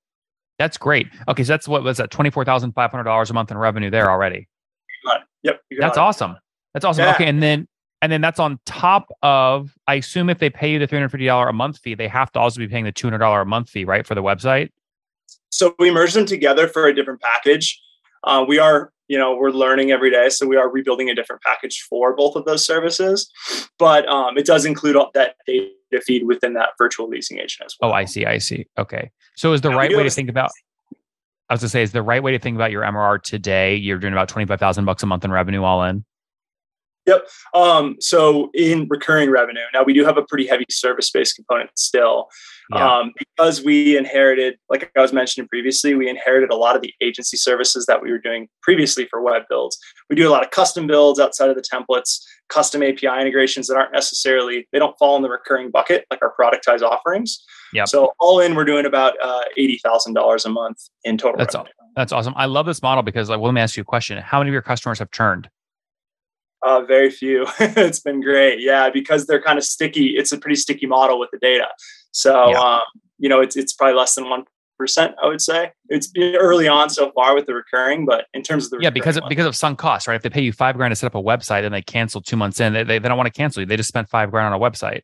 That's 0.59 0.79
great. 0.79 1.09
Okay, 1.29 1.45
so 1.45 1.53
that's 1.53 1.67
what 1.67 1.83
was 1.83 1.97
that 1.99 2.11
twenty 2.11 2.31
four 2.31 2.45
thousand 2.45 2.73
five 2.73 2.91
hundred 2.91 3.05
dollars 3.05 3.31
a 3.31 3.35
month 3.35 3.51
in 3.51 3.59
revenue 3.59 3.91
there 3.91 4.11
already. 4.11 4.49
Yep. 5.43 5.61
That's 5.79 5.97
it. 5.97 6.01
awesome. 6.01 6.37
That's 6.75 6.85
awesome. 6.85 7.05
Yeah. 7.05 7.15
Okay, 7.15 7.27
and 7.27 7.43
then 7.43 7.69
and 8.03 8.13
then 8.13 8.21
that's 8.21 8.39
on 8.39 8.59
top 8.67 9.09
of, 9.23 9.75
I 9.87 9.95
assume 9.95 10.29
if 10.29 10.39
they 10.39 10.51
pay 10.51 10.71
you 10.71 10.79
the 10.79 10.87
$350 10.87 11.49
a 11.49 11.53
month 11.53 11.79
fee, 11.79 11.95
they 11.95 12.09
have 12.09 12.31
to 12.33 12.39
also 12.39 12.59
be 12.59 12.69
paying 12.69 12.85
the 12.85 12.93
$200 12.93 13.43
a 13.43 13.45
month 13.45 13.71
fee, 13.71 13.85
right, 13.85 14.07
for 14.07 14.15
the 14.15 14.23
website? 14.23 14.71
So 15.51 15.75
we 15.79 15.91
merge 15.91 16.13
them 16.13 16.27
together 16.27 16.69
for 16.69 16.87
a 16.87 16.95
different 16.95 17.23
package. 17.23 17.81
Uh, 18.23 18.45
we 18.47 18.59
are, 18.59 18.93
you 19.09 19.19
know, 19.19 19.37
we're 19.37 19.51
learning 19.51 19.91
every 19.91 20.11
day. 20.11 20.29
So 20.29 20.47
we 20.47 20.57
are 20.57 20.71
rebuilding 20.71 21.09
a 21.11 21.15
different 21.15 21.43
package 21.43 21.87
for 21.89 22.15
both 22.15 22.37
of 22.37 22.45
those 22.45 22.65
services. 22.65 23.31
But 23.79 24.09
um, 24.09 24.37
it 24.37 24.47
does 24.47 24.65
include 24.65 24.97
all 24.97 25.11
that 25.15 25.37
data 25.47 25.71
feed 26.05 26.27
within 26.27 26.55
that 26.55 26.71
virtual 26.79 27.09
leasing 27.09 27.39
agent 27.39 27.67
as 27.67 27.75
well. 27.81 27.91
Oh, 27.91 27.95
I 27.95 28.05
see. 28.05 28.27
I 28.27 28.39
see. 28.39 28.67
Okay. 28.79 29.11
So 29.37 29.53
is 29.53 29.61
the 29.61 29.71
right 29.71 29.95
way 29.95 30.03
to 30.03 30.11
think 30.11 30.29
about, 30.29 30.51
I 31.49 31.55
was 31.55 31.61
going 31.61 31.67
to 31.67 31.71
say, 31.71 31.83
is 31.83 31.93
the 31.93 32.03
right 32.03 32.23
way 32.23 32.33
to 32.33 32.39
think 32.39 32.57
about 32.57 32.71
your 32.71 32.83
MRR 32.83 33.23
today? 33.23 33.77
You're 33.77 33.99
doing 33.99 34.13
about 34.13 34.29
25,000 34.29 34.85
bucks 34.85 35.03
a 35.03 35.07
month 35.07 35.25
in 35.25 35.31
revenue 35.31 35.63
all 35.63 35.85
in? 35.85 36.05
Yep. 37.07 37.29
Um, 37.55 37.97
so 38.01 38.51
in 38.53 38.87
recurring 38.91 39.31
revenue, 39.31 39.61
now 39.73 39.85
we 39.85 39.93
do 39.93 40.05
have 40.05 40.17
a 40.17 40.23
pretty 40.23 40.47
heavy 40.47 40.67
service 40.71 41.11
based 41.11 41.37
component 41.37 41.71
still. 41.77 42.29
Yeah. 42.75 42.99
Um, 42.99 43.13
because 43.17 43.63
we 43.63 43.97
inherited, 43.97 44.57
like 44.69 44.91
I 44.97 45.01
was 45.01 45.13
mentioning 45.13 45.47
previously, 45.49 45.95
we 45.95 46.09
inherited 46.09 46.51
a 46.51 46.57
lot 46.57 46.75
of 46.75 46.83
the 46.83 46.93
agency 47.01 47.37
services 47.37 47.87
that 47.87 48.03
we 48.03 48.11
were 48.11 48.19
doing 48.19 48.49
previously 48.61 49.07
for 49.09 49.23
web 49.23 49.43
builds. 49.49 49.79
We 50.11 50.17
do 50.17 50.29
a 50.29 50.33
lot 50.33 50.45
of 50.45 50.51
custom 50.51 50.89
builds 50.89 51.21
outside 51.21 51.49
of 51.49 51.55
the 51.55 51.63
templates, 51.63 52.21
custom 52.49 52.83
API 52.83 53.07
integrations 53.07 53.69
that 53.69 53.77
aren't 53.77 53.93
necessarily, 53.93 54.67
they 54.73 54.81
don't 54.81 54.99
fall 54.99 55.15
in 55.15 55.23
the 55.23 55.31
recurring 55.31 55.71
bucket 55.71 56.07
like 56.11 56.21
our 56.23 56.35
productized 56.39 56.83
offerings. 56.83 57.45
Yep. 57.73 57.89
So 57.89 58.13
all 58.19 58.41
in, 58.41 58.57
we're 58.57 58.65
doing 58.65 58.87
about 58.87 59.15
uh, 59.23 59.43
$80,000 59.57 60.45
a 60.45 60.49
month 60.49 60.79
in 61.05 61.19
total. 61.19 61.39
That's, 61.39 61.55
all, 61.55 61.69
that's 61.95 62.13
awesome. 62.13 62.35
I 62.37 62.47
love 62.47 62.67
this 62.67 62.83
model 62.83 63.05
because 63.05 63.29
like, 63.29 63.39
well, 63.39 63.47
let 63.47 63.55
me 63.55 63.61
ask 63.61 63.77
you 63.77 63.83
a 63.83 63.85
question. 63.85 64.19
How 64.19 64.39
many 64.39 64.51
of 64.51 64.53
your 64.53 64.63
customers 64.63 64.99
have 64.99 65.13
churned? 65.13 65.49
Uh, 66.67 66.81
very 66.81 67.11
few. 67.11 67.47
it's 67.61 68.01
been 68.01 68.21
great. 68.21 68.59
Yeah, 68.61 68.91
because 68.91 69.27
they're 69.27 69.41
kind 69.41 69.57
of 69.57 69.63
sticky. 69.63 70.17
It's 70.17 70.33
a 70.33 70.39
pretty 70.39 70.57
sticky 70.57 70.87
model 70.87 71.21
with 71.21 71.31
the 71.31 71.39
data. 71.39 71.69
So, 72.11 72.51
yeah. 72.51 72.59
um, 72.59 72.81
you 73.19 73.29
know, 73.29 73.41
it's, 73.41 73.57
it's 73.57 73.73
probably 73.73 73.95
less 73.97 74.17
than 74.17 74.25
1%, 74.25 75.15
I 75.23 75.29
would 75.29 75.41
say. 75.41 75.71
It's 75.91 76.09
been 76.09 76.35
early 76.35 76.67
on 76.67 76.91
so 76.91 77.13
far 77.13 77.37
with 77.37 77.47
the 77.47 77.55
recurring, 77.55 78.05
but 78.05 78.25
in 78.35 78.43
terms 78.43 78.65
of 78.65 78.73
the 78.73 78.79
yeah, 78.81 78.91
because 78.91 79.17
of, 79.17 79.23
because 79.29 79.47
of 79.47 79.55
sunk 79.55 79.79
costs, 79.79 80.09
right? 80.09 80.17
If 80.17 80.23
they 80.23 80.29
pay 80.29 80.41
you 80.41 80.53
five 80.53 80.77
grand 80.77 80.91
to 80.91 80.97
set 80.97 81.07
up 81.07 81.15
a 81.15 81.23
website 81.23 81.65
and 81.65 81.73
they 81.73 81.83
cancel 81.83 82.21
two 82.21 82.37
months 82.37 82.59
in, 82.59 82.73
they, 82.73 82.83
they, 82.83 82.99
they 82.99 83.09
don't 83.09 83.17
want 83.17 83.33
to 83.33 83.39
cancel 83.39 83.61
you. 83.61 83.67
They 83.67 83.77
just 83.77 83.89
spent 83.89 84.09
five 84.09 84.33
grand 84.33 84.53
on 84.53 84.61
a 84.61 84.63
website. 84.63 85.03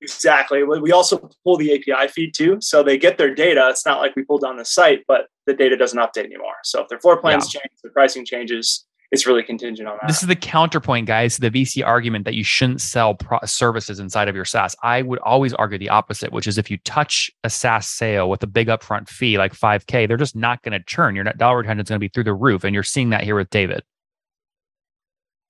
Exactly. 0.00 0.64
We 0.64 0.90
also 0.90 1.30
pull 1.44 1.56
the 1.56 1.74
API 1.74 2.08
feed 2.08 2.34
too. 2.34 2.58
So 2.60 2.82
they 2.82 2.98
get 2.98 3.18
their 3.18 3.32
data. 3.32 3.68
It's 3.70 3.86
not 3.86 4.00
like 4.00 4.16
we 4.16 4.24
pull 4.24 4.38
down 4.38 4.56
the 4.56 4.64
site, 4.64 5.04
but 5.06 5.28
the 5.46 5.54
data 5.54 5.76
doesn't 5.76 5.98
update 5.98 6.24
anymore. 6.24 6.56
So 6.64 6.82
if 6.82 6.88
their 6.88 6.98
floor 6.98 7.20
plans 7.20 7.54
yeah. 7.54 7.60
change, 7.60 7.80
the 7.84 7.90
pricing 7.90 8.26
changes, 8.26 8.84
it's 9.14 9.26
really 9.26 9.44
contingent 9.44 9.88
on 9.88 9.96
that. 10.00 10.08
This 10.08 10.22
is 10.22 10.28
the 10.28 10.36
counterpoint, 10.36 11.06
guys, 11.06 11.36
to 11.36 11.40
the 11.40 11.50
VC 11.50 11.86
argument 11.86 12.24
that 12.24 12.34
you 12.34 12.42
shouldn't 12.42 12.80
sell 12.80 13.14
pro- 13.14 13.38
services 13.44 14.00
inside 14.00 14.28
of 14.28 14.34
your 14.34 14.44
SaaS. 14.44 14.74
I 14.82 15.02
would 15.02 15.20
always 15.20 15.54
argue 15.54 15.78
the 15.78 15.88
opposite, 15.88 16.32
which 16.32 16.48
is 16.48 16.58
if 16.58 16.68
you 16.70 16.78
touch 16.78 17.30
a 17.44 17.50
SaaS 17.50 17.86
sale 17.86 18.28
with 18.28 18.42
a 18.42 18.48
big 18.48 18.66
upfront 18.66 19.08
fee 19.08 19.38
like 19.38 19.54
5K, 19.54 20.08
they're 20.08 20.16
just 20.16 20.34
not 20.34 20.62
going 20.62 20.72
to 20.72 20.84
churn. 20.84 21.14
Your 21.14 21.22
net 21.22 21.38
dollar 21.38 21.58
retention 21.58 21.84
is 21.84 21.88
going 21.88 21.98
to 21.98 22.04
be 22.04 22.08
through 22.08 22.24
the 22.24 22.34
roof. 22.34 22.64
And 22.64 22.74
you're 22.74 22.82
seeing 22.82 23.10
that 23.10 23.22
here 23.22 23.36
with 23.36 23.50
David. 23.50 23.82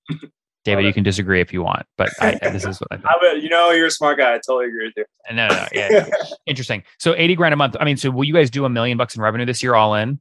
David, 0.64 0.87
you 0.87 0.94
can 0.94 1.02
disagree 1.02 1.42
if 1.42 1.52
you 1.52 1.62
want, 1.62 1.85
but 1.99 2.09
I, 2.23 2.38
this 2.40 2.64
is 2.64 2.80
what 2.80 2.88
I 2.90 2.97
think. 3.33 3.42
you 3.42 3.50
know, 3.50 3.71
you're 3.71 3.87
a 3.87 3.90
smart 3.90 4.16
guy. 4.16 4.30
I 4.33 4.37
totally 4.37 4.66
agree 4.66 4.87
with 4.87 4.94
you. 4.97 5.04
No, 5.35 5.47
no, 5.49 5.54
no 5.54 5.66
yeah. 5.75 6.09
Interesting. 6.47 6.83
So 6.99 7.14
80 7.14 7.35
grand 7.35 7.52
a 7.52 7.56
month. 7.56 7.76
I 7.78 7.85
mean, 7.85 7.99
so 7.99 8.11
will 8.11 8.25
you 8.25 8.33
guys 8.33 8.49
do 8.49 8.64
a 8.64 8.71
million 8.71 8.97
bucks 8.97 9.14
in 9.14 9.21
revenue 9.21 9.44
this 9.44 9.62
year 9.62 9.75
all 9.75 9.94
in? 9.94 10.21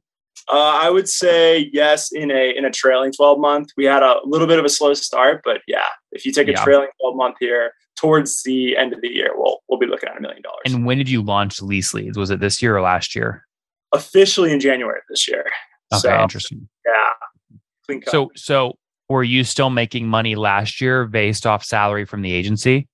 Uh, 0.52 0.78
I 0.82 0.90
would 0.90 1.08
say 1.08 1.70
yes 1.72 2.12
in 2.12 2.30
a 2.30 2.54
in 2.56 2.64
a 2.64 2.70
trailing 2.70 3.12
12 3.12 3.38
month. 3.38 3.70
We 3.76 3.84
had 3.86 4.02
a 4.02 4.16
little 4.24 4.46
bit 4.46 4.58
of 4.58 4.64
a 4.64 4.68
slow 4.68 4.92
start, 4.94 5.40
but 5.44 5.62
yeah, 5.66 5.86
if 6.12 6.26
you 6.26 6.32
take 6.32 6.48
a 6.48 6.52
Yeah. 6.52 6.64
trailing 6.64 6.88
12 7.00 7.16
month 7.16 7.36
here 7.40 7.72
towards 7.96 8.42
the 8.42 8.76
end 8.76 8.92
of 8.92 9.00
the 9.00 9.08
year, 9.08 9.30
we'll 9.34 9.60
we'll 9.68 9.78
be 9.78 9.86
looking 9.86 10.08
at 10.08 10.16
a 10.18 10.20
million 10.20 10.42
dollars. 10.42 10.60
And 10.66 10.84
when 10.84 10.98
did 10.98 11.08
you 11.08 11.22
launch 11.22 11.62
Lease 11.62 11.94
Leads? 11.94 12.18
Was 12.18 12.30
it 12.30 12.40
this 12.40 12.60
year 12.60 12.76
or 12.76 12.82
last 12.82 13.14
year? 13.14 13.46
Officially 13.92 14.52
in 14.52 14.60
January 14.60 14.98
of 14.98 15.04
this 15.08 15.26
year. 15.28 15.46
Okay, 15.92 16.00
so, 16.00 16.20
interesting. 16.22 16.68
Yeah. 16.84 17.56
Clean 17.86 18.00
cut. 18.00 18.10
So, 18.10 18.30
so 18.34 18.72
were 19.08 19.22
you 19.22 19.44
still 19.44 19.70
making 19.70 20.08
money 20.08 20.34
last 20.34 20.80
year 20.80 21.06
based 21.06 21.46
off 21.46 21.64
salary 21.64 22.04
from 22.04 22.22
the 22.22 22.32
agency? 22.32 22.88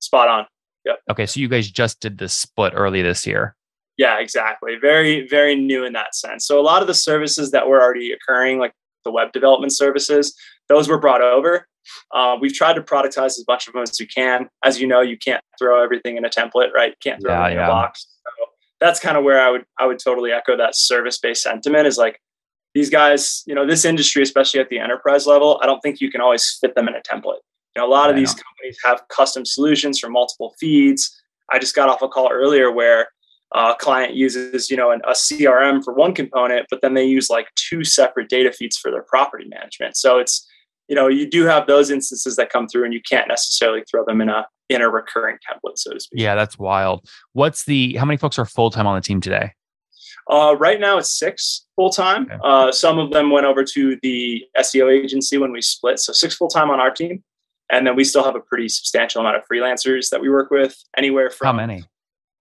spot 0.00 0.28
on. 0.28 0.46
Yeah. 0.84 0.92
Okay, 1.10 1.24
so 1.26 1.40
you 1.40 1.48
guys 1.48 1.70
just 1.70 2.00
did 2.00 2.18
the 2.18 2.28
split 2.28 2.72
early 2.76 3.00
this 3.00 3.26
year. 3.26 3.56
Yeah, 3.96 4.18
exactly. 4.18 4.76
Very, 4.80 5.26
very 5.28 5.54
new 5.54 5.84
in 5.84 5.92
that 5.92 6.14
sense. 6.14 6.46
So 6.46 6.58
a 6.58 6.62
lot 6.62 6.82
of 6.82 6.88
the 6.88 6.94
services 6.94 7.50
that 7.52 7.68
were 7.68 7.80
already 7.80 8.12
occurring, 8.12 8.58
like 8.58 8.72
the 9.04 9.10
web 9.10 9.32
development 9.32 9.72
services, 9.72 10.34
those 10.68 10.88
were 10.88 10.98
brought 10.98 11.20
over. 11.22 11.66
Uh, 12.12 12.36
we've 12.40 12.54
tried 12.54 12.74
to 12.74 12.80
productize 12.82 13.26
as 13.38 13.44
much 13.46 13.66
of 13.66 13.74
them 13.74 13.82
as 13.82 13.96
we 14.00 14.06
can. 14.06 14.48
As 14.64 14.80
you 14.80 14.86
know, 14.86 15.00
you 15.00 15.16
can't 15.18 15.42
throw 15.58 15.82
everything 15.82 16.16
in 16.16 16.24
a 16.24 16.30
template, 16.30 16.72
right? 16.72 16.90
You 16.90 16.96
can't 17.10 17.22
throw 17.22 17.30
Yeah, 17.32 17.40
everything 17.40 17.58
in 17.58 17.64
yeah. 17.64 17.66
a 17.66 17.70
box. 17.70 18.06
So 18.24 18.46
that's 18.80 18.98
kind 19.00 19.16
of 19.16 19.24
where 19.24 19.40
I 19.40 19.50
would 19.50 19.64
I 19.78 19.86
would 19.86 19.98
totally 19.98 20.32
echo 20.32 20.56
that 20.56 20.74
service 20.74 21.18
based 21.18 21.42
sentiment. 21.42 21.86
Is 21.86 21.98
like 21.98 22.20
these 22.74 22.90
guys, 22.90 23.42
you 23.46 23.54
know, 23.54 23.66
this 23.66 23.84
industry, 23.84 24.22
especially 24.22 24.60
at 24.60 24.70
the 24.70 24.78
enterprise 24.78 25.26
level, 25.26 25.60
I 25.62 25.66
don't 25.66 25.80
think 25.80 26.00
you 26.00 26.10
can 26.10 26.20
always 26.20 26.58
fit 26.60 26.74
them 26.74 26.88
in 26.88 26.94
a 26.94 27.00
template. 27.00 27.40
You 27.76 27.82
know, 27.82 27.86
a 27.86 27.90
lot 27.90 28.08
of 28.10 28.16
Yeah, 28.16 28.20
I 28.20 28.20
these 28.20 28.34
companies 28.34 28.78
have 28.84 29.02
custom 29.08 29.44
solutions 29.44 29.98
for 30.00 30.08
multiple 30.08 30.54
feeds. 30.58 31.14
I 31.52 31.58
just 31.58 31.74
got 31.74 31.88
off 31.90 32.00
a 32.02 32.08
call 32.08 32.30
earlier 32.32 32.72
where 32.72 33.08
uh, 33.54 33.74
a 33.74 33.82
client 33.82 34.14
uses, 34.14 34.68
you 34.68 34.76
know, 34.76 34.90
an, 34.90 35.00
a 35.04 35.12
CRM 35.12 35.82
for 35.82 35.94
one 35.94 36.12
component, 36.12 36.66
but 36.70 36.82
then 36.82 36.94
they 36.94 37.04
use 37.04 37.30
like 37.30 37.46
two 37.54 37.84
separate 37.84 38.28
data 38.28 38.52
feeds 38.52 38.76
for 38.76 38.90
their 38.90 39.02
property 39.02 39.46
management. 39.48 39.96
So 39.96 40.18
it's, 40.18 40.46
you 40.88 40.96
know, 40.96 41.08
you 41.08 41.28
do 41.28 41.44
have 41.44 41.66
those 41.66 41.88
instances 41.90 42.36
that 42.36 42.50
come 42.50 42.66
through, 42.66 42.84
and 42.84 42.92
you 42.92 43.00
can't 43.08 43.28
necessarily 43.28 43.82
throw 43.90 44.04
them 44.04 44.20
in 44.20 44.28
a 44.28 44.46
in 44.68 44.82
a 44.82 44.90
recurring 44.90 45.36
template, 45.36 45.78
so 45.78 45.92
to 45.92 46.00
speak. 46.00 46.20
Yeah, 46.20 46.34
that's 46.34 46.58
wild. 46.58 47.06
What's 47.32 47.64
the 47.64 47.94
how 47.94 48.04
many 48.04 48.16
folks 48.16 48.38
are 48.38 48.44
full 48.44 48.70
time 48.70 48.86
on 48.86 48.96
the 48.96 49.00
team 49.00 49.20
today? 49.20 49.52
Uh, 50.30 50.56
right 50.58 50.80
now, 50.80 50.98
it's 50.98 51.16
six 51.16 51.66
full 51.76 51.90
time. 51.90 52.24
Okay. 52.24 52.36
Uh, 52.42 52.72
some 52.72 52.98
of 52.98 53.12
them 53.12 53.30
went 53.30 53.46
over 53.46 53.62
to 53.64 53.98
the 54.02 54.44
SEO 54.58 54.90
agency 54.90 55.38
when 55.38 55.52
we 55.52 55.62
split, 55.62 56.00
so 56.00 56.12
six 56.12 56.34
full 56.34 56.48
time 56.48 56.70
on 56.70 56.80
our 56.80 56.90
team, 56.90 57.22
and 57.70 57.86
then 57.86 57.94
we 57.94 58.04
still 58.04 58.24
have 58.24 58.34
a 58.34 58.40
pretty 58.40 58.68
substantial 58.68 59.20
amount 59.20 59.36
of 59.36 59.42
freelancers 59.50 60.10
that 60.10 60.20
we 60.20 60.28
work 60.28 60.50
with, 60.50 60.76
anywhere 60.96 61.30
from 61.30 61.46
How 61.46 61.52
many? 61.52 61.84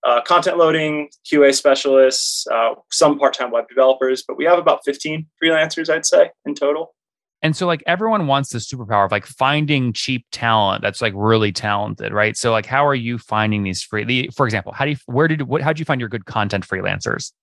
Uh, 0.05 0.21
content 0.21 0.57
loading, 0.57 1.09
QA 1.31 1.53
specialists, 1.53 2.45
uh, 2.47 2.75
some 2.91 3.17
part 3.17 3.33
time 3.33 3.51
web 3.51 3.67
developers, 3.69 4.23
but 4.27 4.37
we 4.37 4.45
have 4.45 4.59
about 4.59 4.81
15 4.85 5.27
freelancers, 5.41 5.89
I'd 5.89 6.05
say, 6.05 6.31
in 6.45 6.55
total. 6.55 6.93
And 7.41 7.55
so 7.55 7.67
like 7.67 7.83
everyone 7.85 8.27
wants 8.27 8.51
the 8.51 8.59
superpower 8.59 9.05
of 9.05 9.11
like 9.11 9.25
finding 9.25 9.91
cheap 9.91 10.25
talent 10.31 10.81
that's 10.81 11.01
like 11.01 11.13
really 11.15 11.51
talented, 11.51 12.13
right? 12.13 12.37
So 12.37 12.51
like 12.51 12.65
how 12.65 12.87
are 12.87 12.95
you 12.95 13.17
finding 13.17 13.63
these 13.63 13.83
free 13.83 14.05
the, 14.05 14.29
for 14.33 14.45
example, 14.45 14.71
how 14.71 14.85
do 14.85 14.91
you 14.91 14.97
where 15.07 15.27
did 15.27 15.41
what 15.41 15.61
how 15.61 15.73
do 15.73 15.79
you 15.79 15.85
find 15.85 15.99
your 15.99 16.09
good 16.09 16.25
content 16.25 16.65
freelancers? 16.65 17.33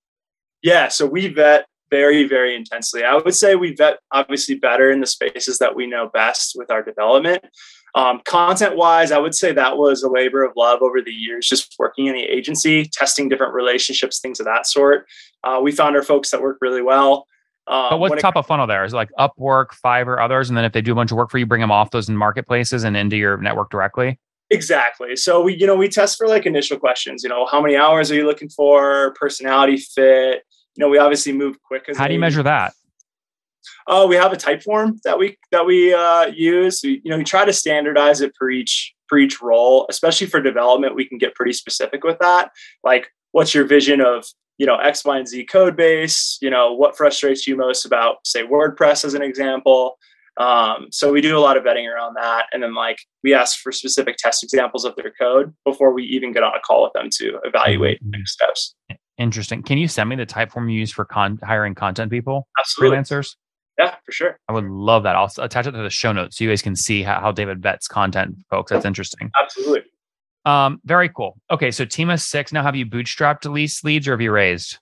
Yeah, 0.63 0.89
so 0.89 1.07
we 1.07 1.29
vet 1.29 1.67
very, 1.91 2.27
very 2.27 2.55
intensely. 2.55 3.05
I 3.05 3.17
would 3.17 3.35
say 3.35 3.57
we 3.57 3.75
vet 3.75 3.99
obviously 4.13 4.55
better 4.55 4.91
in 4.91 5.01
the 5.01 5.07
spaces 5.07 5.59
that 5.59 5.75
we 5.75 5.87
know 5.87 6.09
best 6.09 6.53
with 6.55 6.71
our 6.71 6.83
development. 6.83 7.45
Um, 7.95 8.21
content 8.25 8.77
wise, 8.77 9.11
I 9.13 9.19
would 9.19 9.35
say 9.35 9.53
that 9.53 9.77
was 9.77 10.03
a 10.03 10.09
labor 10.09 10.45
of 10.45 10.53
love 10.57 10.81
over 10.83 11.01
the 11.03 11.13
years, 11.13 11.49
just 11.49 11.75
working 11.79 12.07
in 12.07 12.15
the 12.15 12.23
agency, 12.23 12.87
testing 12.93 13.29
different 13.29 13.55
relationships, 13.55 14.21
things 14.21 14.41
of 14.41 14.47
that 14.47 14.67
sort. 14.67 15.07
Uh, 15.43 15.61
we 15.63 15.73
found 15.73 15.97
our 15.97 16.03
folks 16.03 16.31
that 16.31 16.41
work 16.43 16.59
really 16.61 16.83
well. 16.83 17.27
Um, 17.67 17.87
But 17.91 18.01
what's 18.01 18.11
when 18.11 18.19
it 18.19 18.23
top 18.23 18.37
of 18.37 18.47
funnel 18.47 18.67
there? 18.67 18.85
Is 18.85 18.93
it 18.93 18.97
like 18.97 19.11
Upwork, 19.19 19.69
Fiverr, 19.85 20.23
others, 20.23 20.49
and 20.49 20.57
then 20.57 20.65
if 20.65 20.73
they 20.73 20.83
do 20.83 20.93
a 20.93 20.95
bunch 20.95 21.11
of 21.11 21.17
work 21.17 21.31
for 21.31 21.39
you, 21.39 21.47
bring 21.47 21.61
them 21.61 21.71
off 21.71 21.91
those 21.91 22.09
in 22.09 22.17
marketplaces 22.17 22.85
and 22.85 22.97
into 22.97 23.17
your 23.17 23.37
network 23.37 23.71
directly. 23.71 24.19
Exactly. 24.51 25.15
So 25.15 25.41
we, 25.43 25.57
you 25.57 25.67
know, 25.67 25.77
we 25.77 25.89
test 25.89 26.19
for 26.19 26.27
like 26.27 26.45
initial 26.45 26.79
questions. 26.79 27.23
You 27.23 27.29
know, 27.29 27.47
how 27.47 27.61
many 27.61 27.77
hours 27.77 28.11
are 28.11 28.17
you 28.17 28.27
looking 28.27 28.49
for? 28.49 29.13
Personality 29.13 29.77
fit. 29.77 30.43
You 30.75 30.85
know, 30.85 30.89
we 30.89 30.99
obviously 30.99 31.33
move 31.33 31.63
quick. 31.63 31.89
As 31.89 31.97
How 31.97 32.09
do 32.09 32.15
you 32.15 32.21
measure 32.21 32.43
that? 32.43 32.73
Oh, 33.93 34.07
we 34.07 34.15
have 34.15 34.33
a 34.33 34.37
Typeform 34.37 35.03
that 35.03 35.19
we 35.19 35.37
that 35.51 35.67
we 35.67 35.93
uh, 35.93 36.27
use. 36.27 36.81
We, 36.83 37.01
you 37.05 37.11
know, 37.11 37.19
we 37.19 37.25
try 37.25 37.45
to 37.45 37.53
standardize 37.53 38.21
it 38.21 38.33
for 38.39 38.49
each 38.51 38.95
for 39.09 39.19
each 39.19 39.43
role, 39.43 39.87
especially 39.91 40.29
for 40.29 40.41
development. 40.41 40.95
We 40.95 41.05
can 41.09 41.19
get 41.19 41.35
pretty 41.35 41.53
specific 41.53 42.05
with 42.05 42.19
that. 42.21 42.53
Like, 42.85 43.09
what's 43.33 43.53
your 43.53 43.65
vision 43.65 44.01
of 44.01 44.25
you 44.59 44.67
know 44.67 44.77
X, 44.77 45.05
Y, 45.05 45.19
and 45.19 45.27
Z 45.27 45.45
code 45.47 45.77
base? 45.77 46.39
You 46.41 46.51
know, 46.51 46.73
what 46.73 46.97
frustrates 46.97 47.47
you 47.49 47.57
most 47.57 47.85
about 47.85 48.19
say 48.25 48.45
WordPress 48.47 49.05
as 49.05 49.15
an 49.15 49.23
example. 49.23 49.99
Um, 50.37 50.87
so 50.93 51.13
we 51.13 51.21
do 51.21 51.37
a 51.37 51.41
lot 51.41 51.57
of 51.57 51.65
vetting 51.65 51.93
around 51.93 52.15
that, 52.15 52.47
and 52.53 52.63
then 52.63 52.75
like 52.75 52.99
we 53.25 53.35
ask 53.35 53.59
for 53.59 53.73
specific 53.73 54.17
test 54.19 54.45
examples 54.45 54.85
of 54.85 54.95
their 54.95 55.13
code 55.21 55.53
before 55.67 55.93
we 55.93 56.05
even 56.05 56.33
get 56.33 56.45
on 56.45 56.53
a 56.55 56.61
call 56.61 56.85
with 56.85 56.93
them 56.93 57.09
to 57.19 57.41
evaluate 57.43 57.99
Mhm. 58.05 58.11
next 58.13 58.35
steps. 58.35 58.77
Interesting. 59.19 59.63
Can 59.65 59.77
you 59.79 59.89
send 59.89 60.09
me 60.09 60.15
the 60.17 60.25
Typeform 60.25 60.73
you 60.73 60.79
use 60.79 60.93
for 60.93 61.05
con- 61.05 61.41
hiring 61.43 61.75
content 61.75 62.11
people, 62.11 62.47
Absolutely, 62.59 62.97
freelancers? 62.97 63.35
Yeah, 63.81 63.95
for 64.05 64.13
sure. 64.13 64.39
I 64.49 64.53
would 64.53 64.65
love 64.65 65.05
that. 65.05 65.17
I'll 65.17 65.31
attach 65.39 65.67
it 65.67 65.73
to 65.73 65.83
the 65.83 65.91
show 65.91 66.13
notes 66.13 66.37
so 66.37 66.45
you 66.45 66.51
guys 66.51 66.63
can 66.63 66.77
see 66.77 67.03
how, 67.03 67.21
how 67.21 67.33
David 67.33 67.63
vets 67.63 67.89
content, 67.89 68.37
folks. 68.51 68.71
That's 68.71 68.85
interesting. 68.85 69.31
Absolutely. 69.43 69.83
Um, 70.45 70.81
very 70.85 71.09
cool. 71.09 71.39
Okay, 71.51 71.71
so 71.71 71.85
team 71.85 72.11
of 72.11 72.21
six. 72.21 72.53
Now, 72.53 72.63
have 72.63 72.77
you 72.77 72.87
bootstrapped 72.87 73.51
lease 73.51 73.83
leads 73.85 74.09
or 74.09 74.13
have 74.13 74.21
you 74.21 74.33
raised? 74.33 74.79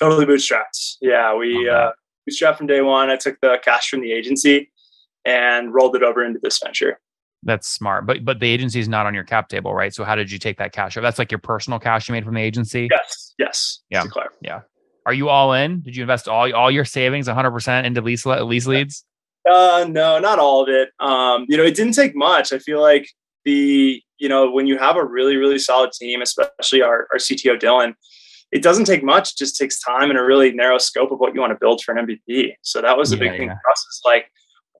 Totally 0.00 0.26
bootstrapped. 0.26 0.96
Yeah, 1.00 1.34
we 1.34 1.64
that. 1.64 1.72
uh, 1.72 1.92
bootstrapped 2.28 2.58
from 2.58 2.66
day 2.66 2.80
one. 2.80 3.10
I 3.10 3.16
took 3.16 3.38
the 3.40 3.58
cash 3.62 3.88
from 3.88 4.00
the 4.00 4.12
agency 4.12 4.70
and 5.24 5.72
rolled 5.72 5.96
it 5.96 6.02
over 6.02 6.24
into 6.24 6.40
this 6.42 6.58
venture. 6.62 6.98
That's 7.42 7.68
smart. 7.68 8.06
But 8.06 8.24
but 8.24 8.40
the 8.40 8.46
agency 8.46 8.80
is 8.80 8.88
not 8.88 9.06
on 9.06 9.14
your 9.14 9.24
cap 9.24 9.48
table, 9.48 9.74
right? 9.74 9.92
So 9.92 10.04
how 10.04 10.14
did 10.14 10.30
you 10.30 10.38
take 10.38 10.58
that 10.58 10.72
cash? 10.72 10.94
That's 10.94 11.18
like 11.18 11.32
your 11.32 11.40
personal 11.40 11.78
cash 11.78 12.08
you 12.08 12.12
made 12.12 12.24
from 12.24 12.34
the 12.34 12.40
agency. 12.40 12.88
Yes, 12.90 13.34
yes. 13.38 13.80
Yeah. 13.90 14.02
To 14.02 14.08
clarify. 14.08 14.36
Are 15.06 15.12
you 15.14 15.28
all 15.28 15.52
in? 15.52 15.80
Did 15.80 15.96
you 15.96 16.02
invest 16.02 16.28
all 16.28 16.52
all 16.54 16.70
your 16.70 16.84
savings 16.84 17.28
100% 17.28 17.84
into 17.84 18.00
lease 18.00 18.24
lease 18.24 18.66
leads? 18.66 19.04
Uh, 19.50 19.84
no, 19.88 20.18
not 20.20 20.38
all 20.38 20.62
of 20.62 20.68
it. 20.68 20.90
Um, 21.00 21.46
you 21.48 21.56
know, 21.56 21.64
it 21.64 21.74
didn't 21.74 21.94
take 21.94 22.14
much. 22.14 22.52
I 22.52 22.58
feel 22.58 22.80
like 22.80 23.08
the 23.44 24.00
you 24.18 24.28
know 24.28 24.50
when 24.50 24.66
you 24.66 24.78
have 24.78 24.96
a 24.96 25.04
really 25.04 25.36
really 25.36 25.58
solid 25.58 25.92
team, 25.92 26.22
especially 26.22 26.82
our 26.82 27.08
our 27.10 27.18
CTO 27.18 27.58
Dylan, 27.58 27.94
it 28.52 28.62
doesn't 28.62 28.84
take 28.84 29.02
much. 29.02 29.32
It 29.32 29.38
just 29.38 29.56
takes 29.56 29.80
time 29.80 30.10
and 30.10 30.18
a 30.18 30.22
really 30.22 30.52
narrow 30.52 30.78
scope 30.78 31.10
of 31.10 31.18
what 31.18 31.34
you 31.34 31.40
want 31.40 31.52
to 31.52 31.58
build 31.58 31.82
for 31.82 31.96
an 31.96 32.06
MVP. 32.06 32.54
So 32.62 32.80
that 32.80 32.96
was 32.96 33.10
a 33.12 33.16
big 33.16 33.32
Yeah, 33.32 33.38
thing 33.38 33.48
yeah. 33.48 33.54
for 33.64 33.70
us. 33.72 33.78
Is 33.90 34.00
like 34.04 34.26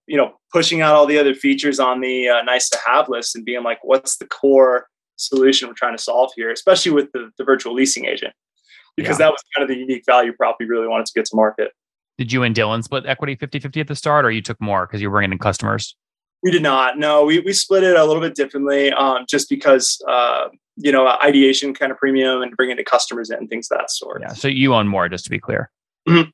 you 0.07 0.17
know 0.17 0.35
pushing 0.53 0.81
out 0.81 0.95
all 0.95 1.07
the 1.07 1.19
other 1.19 1.35
features 1.35 1.81
on 1.81 2.01
the 2.01 2.29
uh, 2.29 2.43
nice 2.43 2.69
to 2.69 2.79
have 2.87 3.09
list 3.09 3.35
and 3.35 3.45
being 3.45 3.65
like, 3.65 3.79
what's 3.83 4.17
the 4.19 4.27
core 4.27 4.87
solution 5.17 5.69
we're 5.69 5.75
trying 5.75 5.97
to 5.97 6.03
solve 6.03 6.31
here, 6.37 6.51
especially 6.51 6.93
with 6.93 7.11
the, 7.13 7.31
the 7.39 7.45
virtual 7.45 7.75
leasing 7.75 8.05
agent, 8.07 8.33
because 8.97 9.19
that 9.19 9.31
was 9.31 9.43
kind 9.55 9.63
of 9.63 9.69
the 9.69 9.79
unique 9.79 10.05
value 10.07 10.33
prop 10.33 10.57
we 10.61 10.67
really 10.67 10.87
wanted 10.87 11.07
to 11.07 11.13
get 11.15 11.25
to 11.27 11.37
market. 11.37 11.73
Did 12.19 12.33
you 12.33 12.43
and 12.43 12.55
Dylan 12.55 12.85
split 12.85 13.07
equity 13.07 13.37
50-50 13.37 13.81
at 13.81 13.89
the 13.89 13.97
start 13.97 14.25
or 14.25 14.31
you 14.31 14.43
took 14.43 14.61
more 14.61 14.87
because 14.87 15.01
you 15.01 15.09
were 15.09 15.17
bringing 15.17 15.33
in 15.33 15.39
customers? 15.39 15.97
We 16.43 16.51
did 16.51 16.63
not. 16.63 16.99
No, 16.99 17.25
we, 17.25 17.39
we 17.41 17.53
split 17.53 17.85
it 17.85 17.97
a 17.97 18.05
little 18.05 18.21
bit 18.21 18.35
differently, 18.35 18.93
um, 18.93 19.25
just 19.29 19.49
because 19.49 20.03
uh, 20.09 20.49
you 20.77 20.91
know 20.91 21.07
ideation 21.07 21.73
kind 21.73 21.93
of 21.93 21.99
premium 21.99 22.43
and 22.43 22.57
bringing 22.57 22.77
the 22.77 22.85
customers 22.85 23.31
in 23.31 23.47
things 23.47 23.69
of 23.71 23.79
that 23.79 23.91
sort. 23.91 24.23
Yeah. 24.23 24.33
So 24.33 24.49
you 24.49 24.75
own 24.75 24.89
more, 24.89 25.09
just 25.09 25.25
to 25.25 25.31
be 25.31 25.39
clear. 25.39 25.71
Mhm. 26.09 26.33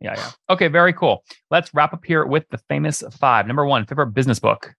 Yeah, 0.00 0.14
yeah. 0.16 0.30
Okay, 0.48 0.68
very 0.68 0.94
cool. 0.94 1.24
Let's 1.50 1.72
wrap 1.74 1.92
up 1.92 2.04
here 2.06 2.24
with 2.24 2.48
the 2.50 2.58
famous 2.68 3.02
five. 3.18 3.46
Number 3.46 3.66
one, 3.66 3.84
favorite 3.84 4.08
business 4.08 4.38
book. 4.38 4.74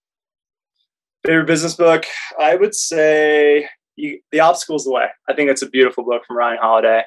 Favorite 1.23 1.45
business 1.45 1.75
book? 1.75 2.05
I 2.39 2.55
would 2.55 2.73
say 2.73 3.69
you, 3.95 4.19
"The 4.31 4.39
Obstacle's 4.39 4.85
the 4.85 4.91
Way." 4.91 5.07
I 5.29 5.33
think 5.33 5.51
it's 5.51 5.61
a 5.61 5.69
beautiful 5.69 6.03
book 6.03 6.23
from 6.25 6.37
Ryan 6.37 6.57
Holiday. 6.59 7.03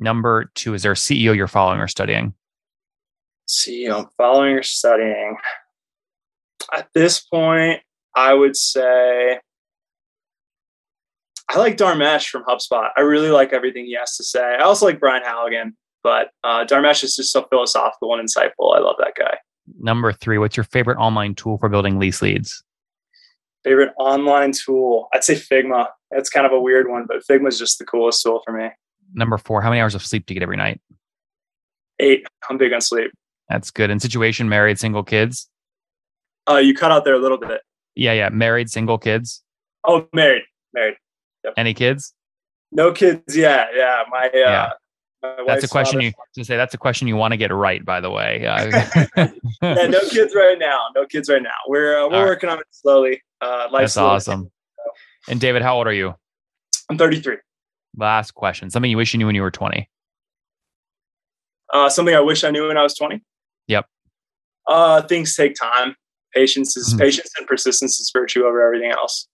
Number 0.00 0.50
two, 0.54 0.74
is 0.74 0.82
there 0.82 0.92
a 0.92 0.96
CEO 0.96 1.34
you're 1.34 1.48
following 1.48 1.80
or 1.80 1.88
studying? 1.88 2.34
CEO 3.48 4.04
I'm 4.04 4.06
following 4.16 4.54
or 4.54 4.62
studying. 4.62 5.36
At 6.72 6.88
this 6.94 7.20
point, 7.20 7.80
I 8.14 8.34
would 8.34 8.56
say 8.56 9.38
I 11.50 11.58
like 11.58 11.76
Dharmesh 11.78 12.28
from 12.28 12.44
HubSpot. 12.44 12.90
I 12.96 13.00
really 13.00 13.30
like 13.30 13.52
everything 13.52 13.86
he 13.86 13.96
has 13.98 14.16
to 14.16 14.24
say. 14.24 14.42
I 14.42 14.62
also 14.62 14.84
like 14.84 15.00
Brian 15.00 15.22
Halligan, 15.22 15.76
but 16.02 16.30
uh, 16.44 16.66
Dharmesh 16.66 17.02
is 17.02 17.16
just 17.16 17.32
so 17.32 17.46
philosophical 17.48 18.14
and 18.14 18.28
insightful. 18.28 18.76
I 18.76 18.80
love 18.80 18.96
that 18.98 19.14
guy. 19.18 19.38
Number 19.80 20.12
three, 20.12 20.38
what's 20.38 20.56
your 20.56 20.64
favorite 20.64 20.98
online 20.98 21.34
tool 21.34 21.56
for 21.58 21.68
building 21.68 21.98
lease 21.98 22.20
leads? 22.20 22.62
Favorite 23.64 23.92
online 23.98 24.52
tool? 24.52 25.08
I'd 25.14 25.24
say 25.24 25.34
Figma. 25.34 25.88
It's 26.10 26.30
kind 26.30 26.46
of 26.46 26.52
a 26.52 26.60
weird 26.60 26.88
one, 26.88 27.06
but 27.06 27.22
Figma 27.28 27.48
is 27.48 27.58
just 27.58 27.78
the 27.78 27.84
coolest 27.84 28.22
tool 28.22 28.42
for 28.44 28.52
me. 28.52 28.68
Number 29.14 29.38
four, 29.38 29.60
how 29.62 29.70
many 29.70 29.80
hours 29.80 29.94
of 29.94 30.04
sleep 30.04 30.26
do 30.26 30.34
you 30.34 30.40
get 30.40 30.42
every 30.44 30.56
night? 30.56 30.80
Eight. 32.00 32.26
I'm 32.48 32.58
big 32.58 32.72
on 32.72 32.80
sleep. 32.80 33.10
That's 33.48 33.70
good. 33.70 33.90
And 33.90 34.00
situation, 34.00 34.48
married, 34.48 34.78
single 34.78 35.02
kids? 35.02 35.48
Uh, 36.48 36.56
you 36.56 36.74
cut 36.74 36.92
out 36.92 37.04
there 37.04 37.14
a 37.14 37.18
little 37.18 37.38
bit. 37.38 37.62
Yeah, 37.94 38.12
yeah. 38.12 38.28
Married, 38.28 38.70
single 38.70 38.98
kids? 38.98 39.42
Oh, 39.84 40.06
married. 40.12 40.42
Married. 40.74 40.96
Any 41.56 41.74
kids? 41.74 42.14
No 42.72 42.92
kids 42.92 43.34
yet. 43.36 43.68
Yeah, 43.74 44.02
my 44.10 44.26
uh, 44.26 44.30
Yeah. 44.34 44.70
that's 45.46 45.64
a 45.64 45.68
question 45.68 46.00
you 46.00 46.12
to 46.34 46.44
say. 46.44 46.56
That's 46.56 46.74
a 46.74 46.78
question 46.78 47.08
you 47.08 47.16
want 47.16 47.32
to 47.32 47.36
get 47.38 47.50
right. 47.52 47.82
By 47.84 48.00
the 48.00 48.10
way, 48.10 48.40
yeah, 48.42 48.66
no 49.62 50.00
kids 50.10 50.34
right 50.34 50.56
now. 50.58 50.78
No 50.94 51.06
kids 51.06 51.30
right 51.30 51.42
now. 51.42 51.50
We're 51.66 51.98
uh, 52.04 52.08
we're 52.08 52.26
working 52.26 52.50
on 52.50 52.58
it 52.58 52.66
slowly. 52.70 53.22
Uh, 53.40 53.68
that's 53.72 53.94
slowly. 53.94 54.10
awesome. 54.10 54.50
And 55.28 55.40
David, 55.40 55.62
how 55.62 55.76
old 55.76 55.86
are 55.86 55.92
you? 55.92 56.14
I'm 56.90 56.98
33. 56.98 57.36
Last 57.98 58.34
question. 58.34 58.70
Something 58.70 58.90
you 58.90 58.96
wish 58.96 59.12
you 59.12 59.18
knew 59.18 59.26
when 59.26 59.34
you 59.34 59.42
were 59.42 59.50
20. 59.50 59.88
Uh, 61.72 61.88
something 61.90 62.14
I 62.14 62.20
wish 62.20 62.44
I 62.44 62.50
knew 62.50 62.68
when 62.68 62.78
I 62.78 62.82
was 62.82 62.94
20. 62.94 63.20
Yep. 63.66 63.86
Uh, 64.66 65.02
things 65.02 65.36
take 65.36 65.54
time. 65.54 65.96
Patience 66.34 66.76
is 66.76 66.90
mm-hmm. 66.90 67.00
patience 67.00 67.30
and 67.38 67.46
persistence 67.46 67.98
is 68.00 68.10
virtue 68.14 68.44
over 68.44 68.62
everything 68.62 68.90
else. 68.90 69.27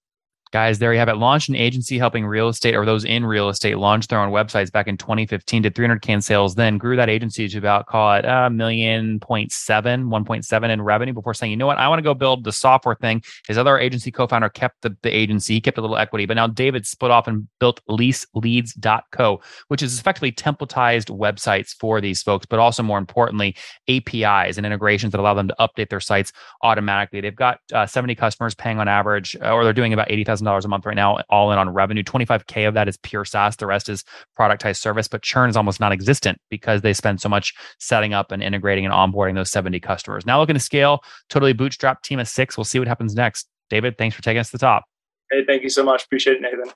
Guys, 0.55 0.79
there 0.79 0.93
you 0.93 1.01
have 1.01 1.09
it. 1.09 1.17
Launched 1.17 1.49
an 1.49 1.57
agency 1.57 1.99
helping 1.99 2.25
real 2.25 2.49
estate 2.49 2.77
or 2.77 2.87
those 2.87 3.05
in 3.05 3.27
real 3.27 3.49
estate 3.49 3.77
launch 3.77 4.07
their 4.07 4.21
own 4.21 4.31
websites 4.31 4.71
back 4.71 4.87
in 4.87 4.97
2015, 4.97 5.63
did 5.63 5.75
300K 5.75 6.23
sales, 6.23 6.55
then 6.55 6.79
grew 6.79 6.95
that 6.95 7.11
agency 7.11 7.49
to 7.49 7.59
about, 7.59 7.87
call 7.87 8.15
it 8.15 8.25
a 8.25 8.49
million 8.51 9.19
point 9.19 9.51
seven, 9.51 10.05
1.7 10.05 10.71
in 10.71 10.81
revenue 10.81 11.13
before 11.13 11.35
saying, 11.35 11.51
you 11.51 11.57
know 11.57 11.67
what, 11.67 11.79
I 11.79 11.89
want 11.89 11.99
to 11.99 12.05
go 12.05 12.15
build 12.15 12.45
the 12.45 12.53
software 12.53 12.95
thing. 12.95 13.21
His 13.49 13.59
other 13.59 13.77
agency 13.81 14.13
co 14.13 14.29
founder 14.29 14.49
kept 14.49 14.83
the, 14.83 14.97
the 15.03 15.11
agency, 15.11 15.55
he 15.55 15.61
kept 15.61 15.77
a 15.77 15.81
little 15.81 15.97
equity, 15.97 16.25
but 16.25 16.35
now 16.35 16.47
David 16.47 16.87
split 16.87 17.11
off 17.11 17.27
and 17.27 17.49
built 17.59 17.81
leaseleads.co, 17.91 19.41
which 19.67 19.83
is 19.83 19.99
effectively 19.99 20.31
templatized 20.31 21.11
websites 21.11 21.75
for 21.81 22.01
these 22.01 22.23
folks, 22.23 22.47
but 22.47 22.61
also 22.61 22.85
more 22.85 22.99
importantly, 22.99 23.57
APIs 23.89 24.57
and 24.57 24.65
integrations 24.65 25.11
that 25.11 25.21
allow 25.21 25.35
them 25.35 25.49
to 25.49 25.57
update 25.59 25.91
their 25.91 25.99
sites 25.99 26.33
automatically. 26.63 27.21
They've 27.21 27.35
got 27.35 27.59
uh, 27.73 27.87
70 27.87 28.15
customers 28.15 28.55
paying 28.55 28.79
on 28.79 28.87
average, 28.87 29.37
or 29.43 29.65
they're 29.65 29.73
doing 29.73 29.93
about 29.93 30.13
80,000 30.13 30.44
$1,000 30.45 30.65
a 30.65 30.69
month 30.69 30.87
right 30.87 30.97
now, 30.97 31.19
all 31.29 31.53
in 31.53 31.59
on 31.59 31.71
revenue. 31.71 32.03
25K 32.03 32.69
of 32.69 32.75
that 32.75 32.89
is 32.89 32.97
pure 32.99 33.25
SaaS. 33.25 33.57
The 33.57 33.67
rest 33.67 33.89
is 33.89 34.05
productized 34.39 34.79
service, 34.79 35.09
but 35.09 35.23
churn 35.23 35.51
is 35.51 35.57
almost 35.57 35.81
non 35.81 35.93
existent 35.93 36.39
because 36.51 36.83
they 36.83 36.93
spend 36.93 37.21
so 37.21 37.29
much 37.29 37.55
setting 37.79 38.15
up 38.15 38.33
and 38.33 38.43
integrating 38.43 38.85
and 38.85 38.95
onboarding 38.95 39.35
those 39.35 39.51
70 39.51 39.81
customers. 39.81 40.27
Now 40.27 40.41
looking 40.41 40.55
to 40.55 40.61
scale, 40.61 41.01
totally 41.29 41.53
bootstrap 41.53 42.03
team 42.03 42.19
of 42.19 42.29
six. 42.29 42.57
We'll 42.57 42.65
see 42.65 42.79
what 42.79 42.89
happens 42.89 43.15
next. 43.15 43.49
David, 43.71 43.97
thanks 43.99 44.15
for 44.15 44.23
taking 44.23 44.41
us 44.41 44.51
to 44.51 44.53
the 44.53 44.59
top. 44.59 44.85
Hey, 45.31 45.45
thank 45.47 45.63
you 45.63 45.71
so 45.71 45.83
much. 45.83 46.05
Appreciate 46.05 46.37
it, 46.37 46.43
Nathan. 46.43 46.73